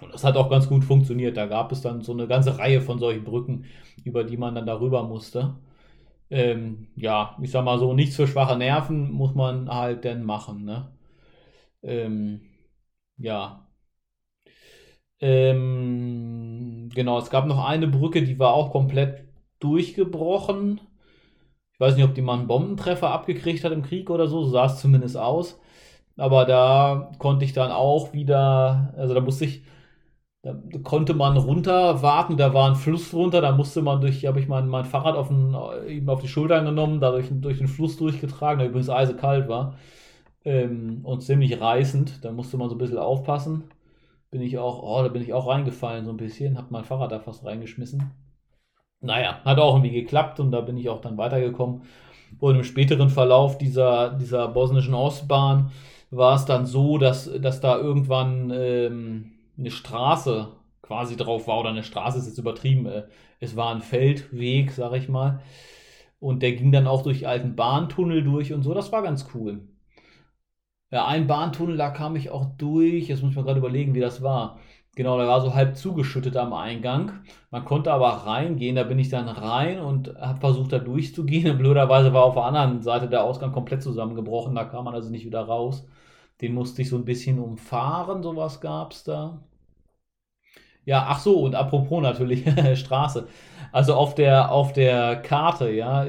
Und 0.00 0.12
das 0.12 0.24
hat 0.24 0.36
auch 0.36 0.50
ganz 0.50 0.68
gut 0.68 0.84
funktioniert. 0.84 1.36
Da 1.36 1.46
gab 1.46 1.70
es 1.72 1.82
dann 1.82 2.02
so 2.02 2.12
eine 2.12 2.26
ganze 2.26 2.58
Reihe 2.58 2.80
von 2.80 2.98
solchen 2.98 3.24
Brücken, 3.24 3.66
über 4.04 4.24
die 4.24 4.36
man 4.36 4.54
dann 4.54 4.66
darüber 4.66 5.02
musste. 5.04 5.56
Ähm, 6.30 6.88
ja, 6.96 7.36
ich 7.42 7.50
sag 7.50 7.64
mal 7.64 7.78
so, 7.78 7.94
nichts 7.94 8.16
für 8.16 8.26
schwache 8.26 8.56
Nerven 8.56 9.12
muss 9.12 9.34
man 9.34 9.68
halt 9.70 10.04
dann 10.04 10.24
machen. 10.24 10.64
Ne? 10.64 10.92
Ähm, 11.82 12.40
ja. 13.18 13.66
Ähm, 15.20 16.90
genau, 16.94 17.18
es 17.18 17.30
gab 17.30 17.46
noch 17.46 17.64
eine 17.64 17.86
Brücke, 17.88 18.22
die 18.22 18.38
war 18.38 18.54
auch 18.54 18.70
komplett 18.72 19.23
durchgebrochen. 19.64 20.80
Ich 21.72 21.80
weiß 21.80 21.96
nicht, 21.96 22.04
ob 22.04 22.14
die 22.14 22.22
mal 22.22 22.38
einen 22.38 22.46
Bombentreffer 22.48 23.10
abgekriegt 23.10 23.64
hat 23.64 23.72
im 23.72 23.82
Krieg 23.82 24.10
oder 24.10 24.28
so, 24.28 24.44
so 24.44 24.50
sah 24.52 24.66
es 24.66 24.80
zumindest 24.80 25.16
aus. 25.16 25.58
Aber 26.16 26.44
da 26.46 27.12
konnte 27.18 27.44
ich 27.44 27.52
dann 27.52 27.72
auch 27.72 28.12
wieder, 28.12 28.94
also 28.96 29.14
da 29.14 29.20
musste 29.20 29.46
ich, 29.46 29.64
da 30.42 30.54
konnte 30.82 31.14
man 31.14 31.36
runter 31.36 32.02
warten, 32.02 32.36
da 32.36 32.54
war 32.54 32.68
ein 32.68 32.76
Fluss 32.76 33.10
drunter, 33.10 33.40
da 33.40 33.52
musste 33.52 33.82
man 33.82 34.00
durch, 34.00 34.26
habe 34.26 34.40
ich 34.40 34.48
mein, 34.48 34.68
mein 34.68 34.84
Fahrrad 34.84 35.16
auf, 35.16 35.28
den, 35.28 35.56
eben 35.88 36.08
auf 36.10 36.20
die 36.20 36.28
Schultern 36.28 36.66
genommen, 36.66 37.00
da 37.00 37.10
durch, 37.12 37.28
den 37.30 37.68
Fluss 37.68 37.96
durchgetragen, 37.96 38.58
der 38.58 38.68
übrigens 38.68 38.90
eisekalt 38.90 39.48
war 39.48 39.76
ähm, 40.44 41.00
und 41.04 41.22
ziemlich 41.22 41.60
reißend, 41.60 42.24
da 42.24 42.32
musste 42.32 42.56
man 42.58 42.68
so 42.68 42.74
ein 42.76 42.78
bisschen 42.78 42.98
aufpassen. 42.98 43.64
Bin 44.30 44.42
ich 44.42 44.58
auch, 44.58 44.82
oh, 44.82 45.02
da 45.02 45.08
bin 45.08 45.22
ich 45.22 45.32
auch 45.32 45.48
reingefallen 45.48 46.04
so 46.04 46.10
ein 46.10 46.16
bisschen, 46.16 46.58
habe 46.58 46.68
mein 46.70 46.84
Fahrrad 46.84 47.12
da 47.12 47.20
fast 47.20 47.44
reingeschmissen. 47.44 48.10
Naja, 49.04 49.40
hat 49.44 49.58
auch 49.58 49.74
irgendwie 49.74 50.00
geklappt 50.00 50.40
und 50.40 50.50
da 50.50 50.62
bin 50.62 50.78
ich 50.78 50.88
auch 50.88 51.00
dann 51.00 51.18
weitergekommen. 51.18 51.82
Und 52.38 52.56
im 52.56 52.64
späteren 52.64 53.10
Verlauf 53.10 53.58
dieser, 53.58 54.10
dieser 54.14 54.48
bosnischen 54.48 54.94
Ostbahn 54.94 55.70
war 56.10 56.36
es 56.36 56.46
dann 56.46 56.64
so, 56.66 56.98
dass, 56.98 57.30
dass 57.40 57.60
da 57.60 57.76
irgendwann 57.76 58.50
ähm, 58.54 59.32
eine 59.58 59.70
Straße 59.70 60.48
quasi 60.82 61.16
drauf 61.16 61.46
war, 61.48 61.60
oder 61.60 61.70
eine 61.70 61.82
Straße 61.84 62.18
ist 62.18 62.26
jetzt 62.26 62.38
übertrieben. 62.38 62.86
Äh, 62.86 63.04
es 63.40 63.56
war 63.56 63.74
ein 63.74 63.82
Feldweg, 63.82 64.72
sag 64.72 64.94
ich 64.94 65.08
mal. 65.08 65.40
Und 66.18 66.42
der 66.42 66.52
ging 66.52 66.72
dann 66.72 66.86
auch 66.86 67.02
durch 67.02 67.26
alten 67.26 67.56
Bahntunnel 67.56 68.24
durch 68.24 68.52
und 68.54 68.62
so. 68.62 68.72
Das 68.74 68.92
war 68.92 69.02
ganz 69.02 69.26
cool. 69.34 69.68
Ja, 70.90 71.06
ein 71.06 71.26
Bahntunnel, 71.26 71.76
da 71.76 71.90
kam 71.90 72.16
ich 72.16 72.30
auch 72.30 72.46
durch. 72.56 73.08
Jetzt 73.08 73.22
muss 73.22 73.32
ich 73.32 73.36
mir 73.36 73.44
gerade 73.44 73.58
überlegen, 73.58 73.94
wie 73.94 74.00
das 74.00 74.22
war. 74.22 74.60
Genau, 74.96 75.18
der 75.18 75.26
war 75.26 75.40
so 75.40 75.54
halb 75.54 75.76
zugeschüttet 75.76 76.36
am 76.36 76.52
Eingang. 76.52 77.24
Man 77.50 77.64
konnte 77.64 77.92
aber 77.92 78.08
reingehen, 78.26 78.76
da 78.76 78.84
bin 78.84 78.98
ich 78.98 79.08
dann 79.08 79.28
rein 79.28 79.80
und 79.80 80.14
habe 80.20 80.38
versucht, 80.40 80.72
da 80.72 80.78
durchzugehen. 80.78 81.58
Blöderweise 81.58 82.12
war 82.12 82.24
auf 82.24 82.34
der 82.34 82.44
anderen 82.44 82.80
Seite 82.82 83.08
der 83.08 83.24
Ausgang 83.24 83.52
komplett 83.52 83.82
zusammengebrochen, 83.82 84.54
da 84.54 84.64
kam 84.64 84.84
man 84.84 84.94
also 84.94 85.10
nicht 85.10 85.26
wieder 85.26 85.42
raus. 85.42 85.84
Den 86.40 86.54
musste 86.54 86.82
ich 86.82 86.88
so 86.90 86.96
ein 86.96 87.04
bisschen 87.04 87.38
umfahren, 87.40 88.22
sowas 88.22 88.60
gab 88.60 88.92
es 88.92 89.04
da. 89.04 89.40
Ja, 90.84 91.06
ach 91.08 91.18
so, 91.20 91.40
und 91.40 91.54
apropos 91.54 92.02
natürlich 92.02 92.44
Straße. 92.78 93.26
Also 93.72 93.94
auf 93.94 94.14
der, 94.14 94.52
auf 94.52 94.72
der 94.72 95.16
Karte, 95.16 95.70
ja, 95.70 96.06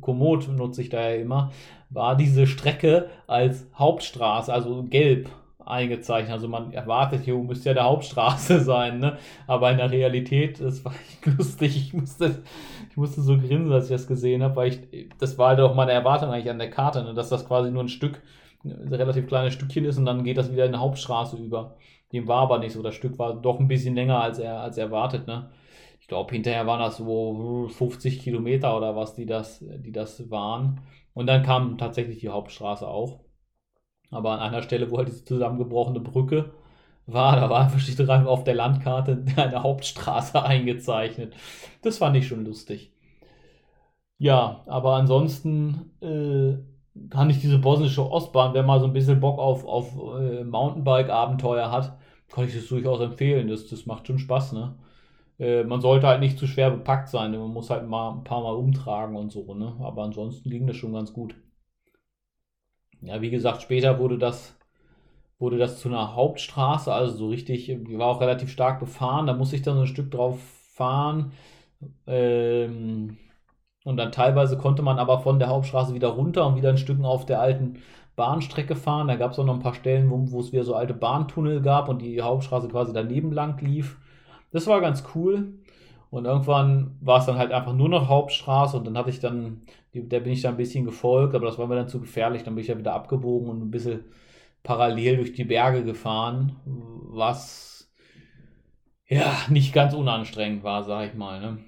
Komoot 0.00 0.48
nutze 0.48 0.82
ich 0.82 0.88
da 0.88 1.00
ja 1.10 1.16
immer, 1.16 1.52
war 1.90 2.16
diese 2.16 2.46
Strecke 2.46 3.10
als 3.26 3.66
Hauptstraße, 3.78 4.52
also 4.52 4.84
gelb 4.84 5.28
eingezeichnet. 5.66 6.32
Also 6.32 6.48
man 6.48 6.72
erwartet, 6.72 7.22
hier 7.24 7.36
müsste 7.36 7.70
ja 7.70 7.74
der 7.74 7.84
Hauptstraße 7.84 8.60
sein, 8.64 8.98
ne? 8.98 9.18
Aber 9.46 9.70
in 9.70 9.78
der 9.78 9.90
Realität, 9.90 10.60
das 10.60 10.84
war 10.84 10.94
echt 11.08 11.26
lustig. 11.38 11.76
Ich 11.76 11.94
musste, 11.94 12.42
ich 12.90 12.96
musste 12.96 13.22
so 13.22 13.36
grinsen, 13.38 13.72
als 13.72 13.86
ich 13.86 13.92
das 13.92 14.06
gesehen 14.06 14.42
habe, 14.42 14.56
weil 14.56 14.68
ich, 14.68 15.08
das 15.18 15.38
war 15.38 15.50
halt 15.50 15.60
auch 15.60 15.74
meine 15.74 15.92
Erwartung 15.92 16.30
eigentlich 16.30 16.50
an 16.50 16.58
der 16.58 16.70
Karte, 16.70 17.02
ne? 17.02 17.14
dass 17.14 17.28
das 17.28 17.46
quasi 17.46 17.70
nur 17.70 17.84
ein 17.84 17.88
Stück, 17.88 18.22
ein 18.64 18.92
relativ 18.92 19.26
kleines 19.26 19.54
Stückchen 19.54 19.84
ist 19.84 19.98
und 19.98 20.06
dann 20.06 20.24
geht 20.24 20.38
das 20.38 20.52
wieder 20.52 20.64
in 20.64 20.74
eine 20.74 20.82
Hauptstraße 20.82 21.36
über. 21.36 21.76
Dem 22.12 22.28
war 22.28 22.42
aber 22.42 22.58
nicht 22.58 22.72
so. 22.72 22.82
Das 22.82 22.94
Stück 22.94 23.18
war 23.18 23.34
doch 23.34 23.58
ein 23.58 23.68
bisschen 23.68 23.94
länger 23.94 24.20
als 24.20 24.38
er 24.38 24.60
als 24.60 24.78
erwartet, 24.78 25.26
ne? 25.26 25.50
Ich 26.00 26.08
glaube, 26.08 26.34
hinterher 26.34 26.66
waren 26.66 26.80
das 26.80 26.98
so 26.98 27.68
50 27.70 28.20
Kilometer 28.20 28.76
oder 28.76 28.94
was, 28.94 29.14
die 29.14 29.24
das, 29.24 29.64
die 29.78 29.90
das 29.90 30.30
waren. 30.30 30.80
Und 31.14 31.26
dann 31.26 31.42
kam 31.42 31.78
tatsächlich 31.78 32.18
die 32.18 32.28
Hauptstraße 32.28 32.86
auch. 32.86 33.20
Aber 34.10 34.32
an 34.32 34.40
einer 34.40 34.62
Stelle, 34.62 34.90
wo 34.90 34.98
halt 34.98 35.08
diese 35.08 35.24
zusammengebrochene 35.24 36.00
Brücke 36.00 36.52
war, 37.06 37.36
da 37.36 37.50
war 37.50 37.60
einfach 37.62 37.78
steht 37.80 38.00
auf 38.10 38.44
der 38.44 38.54
Landkarte 38.54 39.24
eine 39.36 39.62
Hauptstraße 39.62 40.42
eingezeichnet. 40.42 41.34
Das 41.82 41.98
fand 41.98 42.16
ich 42.16 42.26
schon 42.28 42.44
lustig. 42.44 42.92
Ja, 44.18 44.62
aber 44.66 44.94
ansonsten 44.96 45.90
äh, 46.00 47.08
kann 47.10 47.30
ich 47.30 47.40
diese 47.40 47.58
bosnische 47.58 48.08
Ostbahn, 48.10 48.54
wenn 48.54 48.66
man 48.66 48.80
so 48.80 48.86
ein 48.86 48.92
bisschen 48.92 49.20
Bock 49.20 49.38
auf, 49.38 49.64
auf 49.66 49.92
äh, 50.18 50.44
Mountainbike-Abenteuer 50.44 51.70
hat, 51.70 51.98
kann 52.30 52.44
ich 52.46 52.54
das 52.54 52.68
durchaus 52.68 53.00
empfehlen. 53.00 53.48
Das, 53.48 53.66
das 53.68 53.86
macht 53.86 54.06
schon 54.06 54.18
Spaß, 54.18 54.52
ne? 54.52 54.74
Äh, 55.38 55.64
man 55.64 55.80
sollte 55.80 56.06
halt 56.08 56.20
nicht 56.20 56.38
zu 56.38 56.46
schwer 56.46 56.70
bepackt 56.70 57.08
sein. 57.08 57.32
Man 57.32 57.52
muss 57.52 57.70
halt 57.70 57.88
mal 57.88 58.12
ein 58.12 58.24
paar 58.24 58.42
Mal 58.42 58.54
umtragen 58.56 59.16
und 59.16 59.32
so, 59.32 59.54
ne? 59.54 59.74
Aber 59.80 60.04
ansonsten 60.04 60.50
ging 60.50 60.66
das 60.66 60.76
schon 60.76 60.92
ganz 60.94 61.12
gut. 61.12 61.34
Ja, 63.04 63.20
wie 63.20 63.30
gesagt, 63.30 63.62
später 63.62 63.98
wurde 63.98 64.18
das, 64.18 64.56
wurde 65.38 65.58
das 65.58 65.80
zu 65.80 65.88
einer 65.88 66.14
Hauptstraße, 66.14 66.92
also 66.92 67.16
so 67.16 67.28
richtig, 67.28 67.68
war 67.98 68.08
auch 68.08 68.20
relativ 68.20 68.50
stark 68.50 68.80
befahren, 68.80 69.26
da 69.26 69.34
musste 69.34 69.56
ich 69.56 69.62
dann 69.62 69.76
so 69.76 69.82
ein 69.82 69.86
Stück 69.86 70.10
drauf 70.10 70.40
fahren. 70.74 71.32
Ähm, 72.06 73.18
und 73.84 73.96
dann 73.98 74.12
teilweise 74.12 74.56
konnte 74.58 74.82
man 74.82 74.98
aber 74.98 75.20
von 75.20 75.38
der 75.38 75.48
Hauptstraße 75.48 75.94
wieder 75.94 76.08
runter 76.08 76.46
und 76.46 76.56
wieder 76.56 76.70
ein 76.70 76.78
Stück 76.78 77.02
auf 77.04 77.26
der 77.26 77.40
alten 77.40 77.82
Bahnstrecke 78.16 78.76
fahren. 78.76 79.08
Da 79.08 79.16
gab 79.16 79.32
es 79.32 79.38
auch 79.38 79.44
noch 79.44 79.54
ein 79.54 79.62
paar 79.62 79.74
Stellen, 79.74 80.10
wo, 80.10 80.30
wo 80.32 80.40
es 80.40 80.52
wieder 80.52 80.64
so 80.64 80.74
alte 80.74 80.94
Bahntunnel 80.94 81.60
gab 81.60 81.88
und 81.88 82.00
die 82.00 82.22
Hauptstraße 82.22 82.68
quasi 82.68 82.92
daneben 82.92 83.32
lang 83.32 83.60
lief. 83.60 83.98
Das 84.52 84.66
war 84.66 84.80
ganz 84.80 85.04
cool. 85.14 85.54
Und 86.14 86.26
irgendwann 86.26 86.96
war 87.00 87.18
es 87.18 87.26
dann 87.26 87.38
halt 87.38 87.50
einfach 87.50 87.72
nur 87.72 87.88
noch 87.88 88.08
Hauptstraße 88.08 88.76
und 88.76 88.86
dann 88.86 88.96
hatte 88.96 89.10
ich 89.10 89.18
dann, 89.18 89.62
der 89.92 90.20
bin 90.20 90.32
ich 90.32 90.42
dann 90.42 90.54
ein 90.54 90.58
bisschen 90.58 90.84
gefolgt, 90.84 91.34
aber 91.34 91.46
das 91.46 91.58
war 91.58 91.66
mir 91.66 91.74
dann 91.74 91.88
zu 91.88 92.00
gefährlich. 92.00 92.44
Dann 92.44 92.54
bin 92.54 92.62
ich 92.62 92.68
ja 92.68 92.78
wieder 92.78 92.94
abgebogen 92.94 93.48
und 93.48 93.60
ein 93.60 93.70
bisschen 93.72 94.04
parallel 94.62 95.16
durch 95.16 95.32
die 95.32 95.42
Berge 95.42 95.82
gefahren, 95.82 96.54
was 96.64 97.92
ja 99.08 99.34
nicht 99.48 99.72
ganz 99.74 99.92
unanstrengend 99.92 100.62
war, 100.62 100.84
sag 100.84 101.08
ich 101.08 101.14
mal. 101.14 101.40
Ne? 101.40 101.58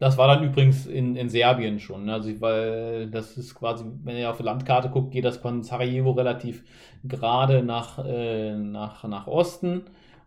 Das 0.00 0.18
war 0.18 0.26
dann 0.26 0.42
übrigens 0.42 0.86
in, 0.86 1.14
in 1.14 1.28
Serbien 1.28 1.78
schon. 1.78 2.04
Ne? 2.06 2.14
Also, 2.14 2.40
weil 2.40 3.08
das 3.12 3.36
ist 3.36 3.54
quasi, 3.54 3.84
wenn 4.02 4.16
ihr 4.16 4.28
auf 4.28 4.38
die 4.38 4.42
Landkarte 4.42 4.90
guckt, 4.90 5.12
geht 5.12 5.24
das 5.24 5.36
von 5.36 5.62
Sarajevo 5.62 6.10
relativ 6.10 6.64
gerade 7.04 7.62
nach, 7.62 8.04
äh, 8.04 8.56
nach, 8.56 9.04
nach 9.04 9.28
Osten. 9.28 9.82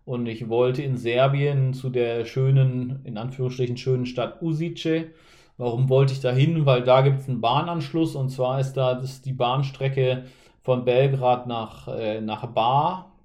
Und 0.06 0.26
ich 0.26 0.50
wollte 0.50 0.82
in 0.82 0.98
Serbien 0.98 1.74
zu 1.74 1.90
der 1.90 2.26
schönen, 2.26 3.02
in 3.04 3.18
Anführungsstrichen 3.18 3.78
schönen 3.78 4.06
Stadt 4.06 4.42
Usice. 4.42 5.12
Warum 5.58 5.90
wollte 5.90 6.14
ich 6.14 6.22
da 6.22 6.32
hin? 6.32 6.66
Weil 6.66 6.84
da 6.84 7.02
gibt 7.02 7.20
es 7.20 7.30
einen 7.30 7.42
Bahnanschluss 7.42 8.16
und 8.16 8.30
zwar 8.30 8.60
ist 8.60 8.74
da 8.74 8.96
das 8.96 9.22
die 9.22 9.34
Bahnstrecke 9.34 10.26
von 10.62 10.86
Belgrad 10.86 11.48
nach, 11.48 11.88
äh, 11.88 12.22
nach 12.22 12.46
Bar 12.48 13.16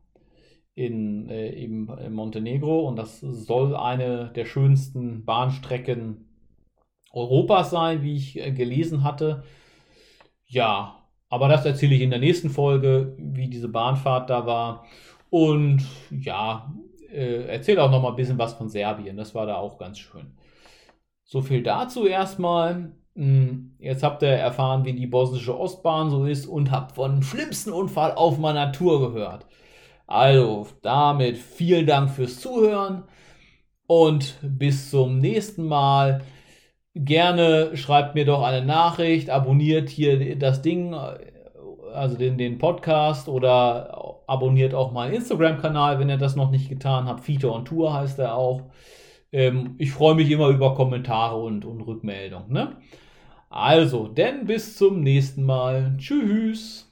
in, 0.74 1.28
äh, 1.30 1.48
in 1.48 1.86
Montenegro 2.10 2.86
und 2.86 2.96
das 2.96 3.20
soll 3.20 3.74
eine 3.74 4.30
der 4.34 4.44
schönsten 4.44 5.24
Bahnstrecken 5.24 6.26
Europas 7.12 7.70
sein, 7.70 8.02
wie 8.02 8.16
ich 8.16 8.38
äh, 8.38 8.52
gelesen 8.52 9.02
hatte. 9.02 9.42
Ja, 10.46 11.02
aber 11.28 11.48
das 11.48 11.64
erzähle 11.64 11.94
ich 11.94 12.02
in 12.02 12.10
der 12.10 12.18
nächsten 12.18 12.50
Folge, 12.50 13.16
wie 13.18 13.48
diese 13.48 13.68
Bahnfahrt 13.68 14.30
da 14.30 14.46
war. 14.46 14.84
Und 15.30 15.84
ja, 16.10 16.72
äh, 17.10 17.46
erzähl 17.46 17.78
auch 17.78 17.90
noch 17.90 18.02
mal 18.02 18.10
ein 18.10 18.16
bisschen 18.16 18.38
was 18.38 18.54
von 18.54 18.68
Serbien. 18.68 19.16
Das 19.16 19.34
war 19.34 19.46
da 19.46 19.56
auch 19.56 19.78
ganz 19.78 19.98
schön. 19.98 20.32
So 21.24 21.42
viel 21.42 21.62
dazu 21.62 22.06
erstmal. 22.06 22.92
Hm, 23.14 23.76
jetzt 23.78 24.02
habt 24.02 24.22
ihr 24.22 24.28
erfahren, 24.28 24.84
wie 24.84 24.92
die 24.92 25.06
bosnische 25.06 25.58
Ostbahn 25.58 26.10
so 26.10 26.24
ist 26.26 26.46
und 26.46 26.70
habt 26.70 26.96
von 26.96 27.12
dem 27.12 27.22
schlimmsten 27.22 27.72
Unfall 27.72 28.12
auf 28.12 28.38
meiner 28.38 28.72
Tour 28.72 29.12
gehört. 29.12 29.46
Also, 30.06 30.68
damit 30.82 31.36
vielen 31.38 31.86
Dank 31.86 32.10
fürs 32.10 32.40
Zuhören 32.40 33.04
und 33.86 34.38
bis 34.42 34.90
zum 34.90 35.18
nächsten 35.18 35.64
Mal. 35.64 36.22
Gerne 36.94 37.76
schreibt 37.76 38.14
mir 38.14 38.24
doch 38.24 38.42
eine 38.42 38.64
Nachricht, 38.64 39.30
abonniert 39.30 39.90
hier 39.90 40.38
das 40.38 40.62
Ding, 40.62 40.94
also 41.92 42.16
den, 42.16 42.38
den 42.38 42.58
Podcast 42.58 43.28
oder 43.28 44.05
abonniert 44.26 44.74
auch 44.74 44.92
meinen 44.92 45.14
Instagram-Kanal, 45.14 45.98
wenn 45.98 46.08
ihr 46.08 46.16
das 46.16 46.36
noch 46.36 46.50
nicht 46.50 46.68
getan 46.68 47.06
habt. 47.06 47.24
Fiete 47.24 47.52
on 47.52 47.64
Tour 47.64 47.94
heißt 47.94 48.18
er 48.18 48.34
auch. 48.34 48.62
Ähm, 49.32 49.74
ich 49.78 49.92
freue 49.92 50.14
mich 50.14 50.30
immer 50.30 50.48
über 50.48 50.74
Kommentare 50.74 51.36
und, 51.36 51.64
und 51.64 51.80
Rückmeldungen. 51.82 52.52
Ne? 52.52 52.76
Also, 53.50 54.08
denn 54.08 54.46
bis 54.46 54.76
zum 54.76 55.00
nächsten 55.00 55.44
Mal. 55.44 55.96
Tschüss. 55.98 56.85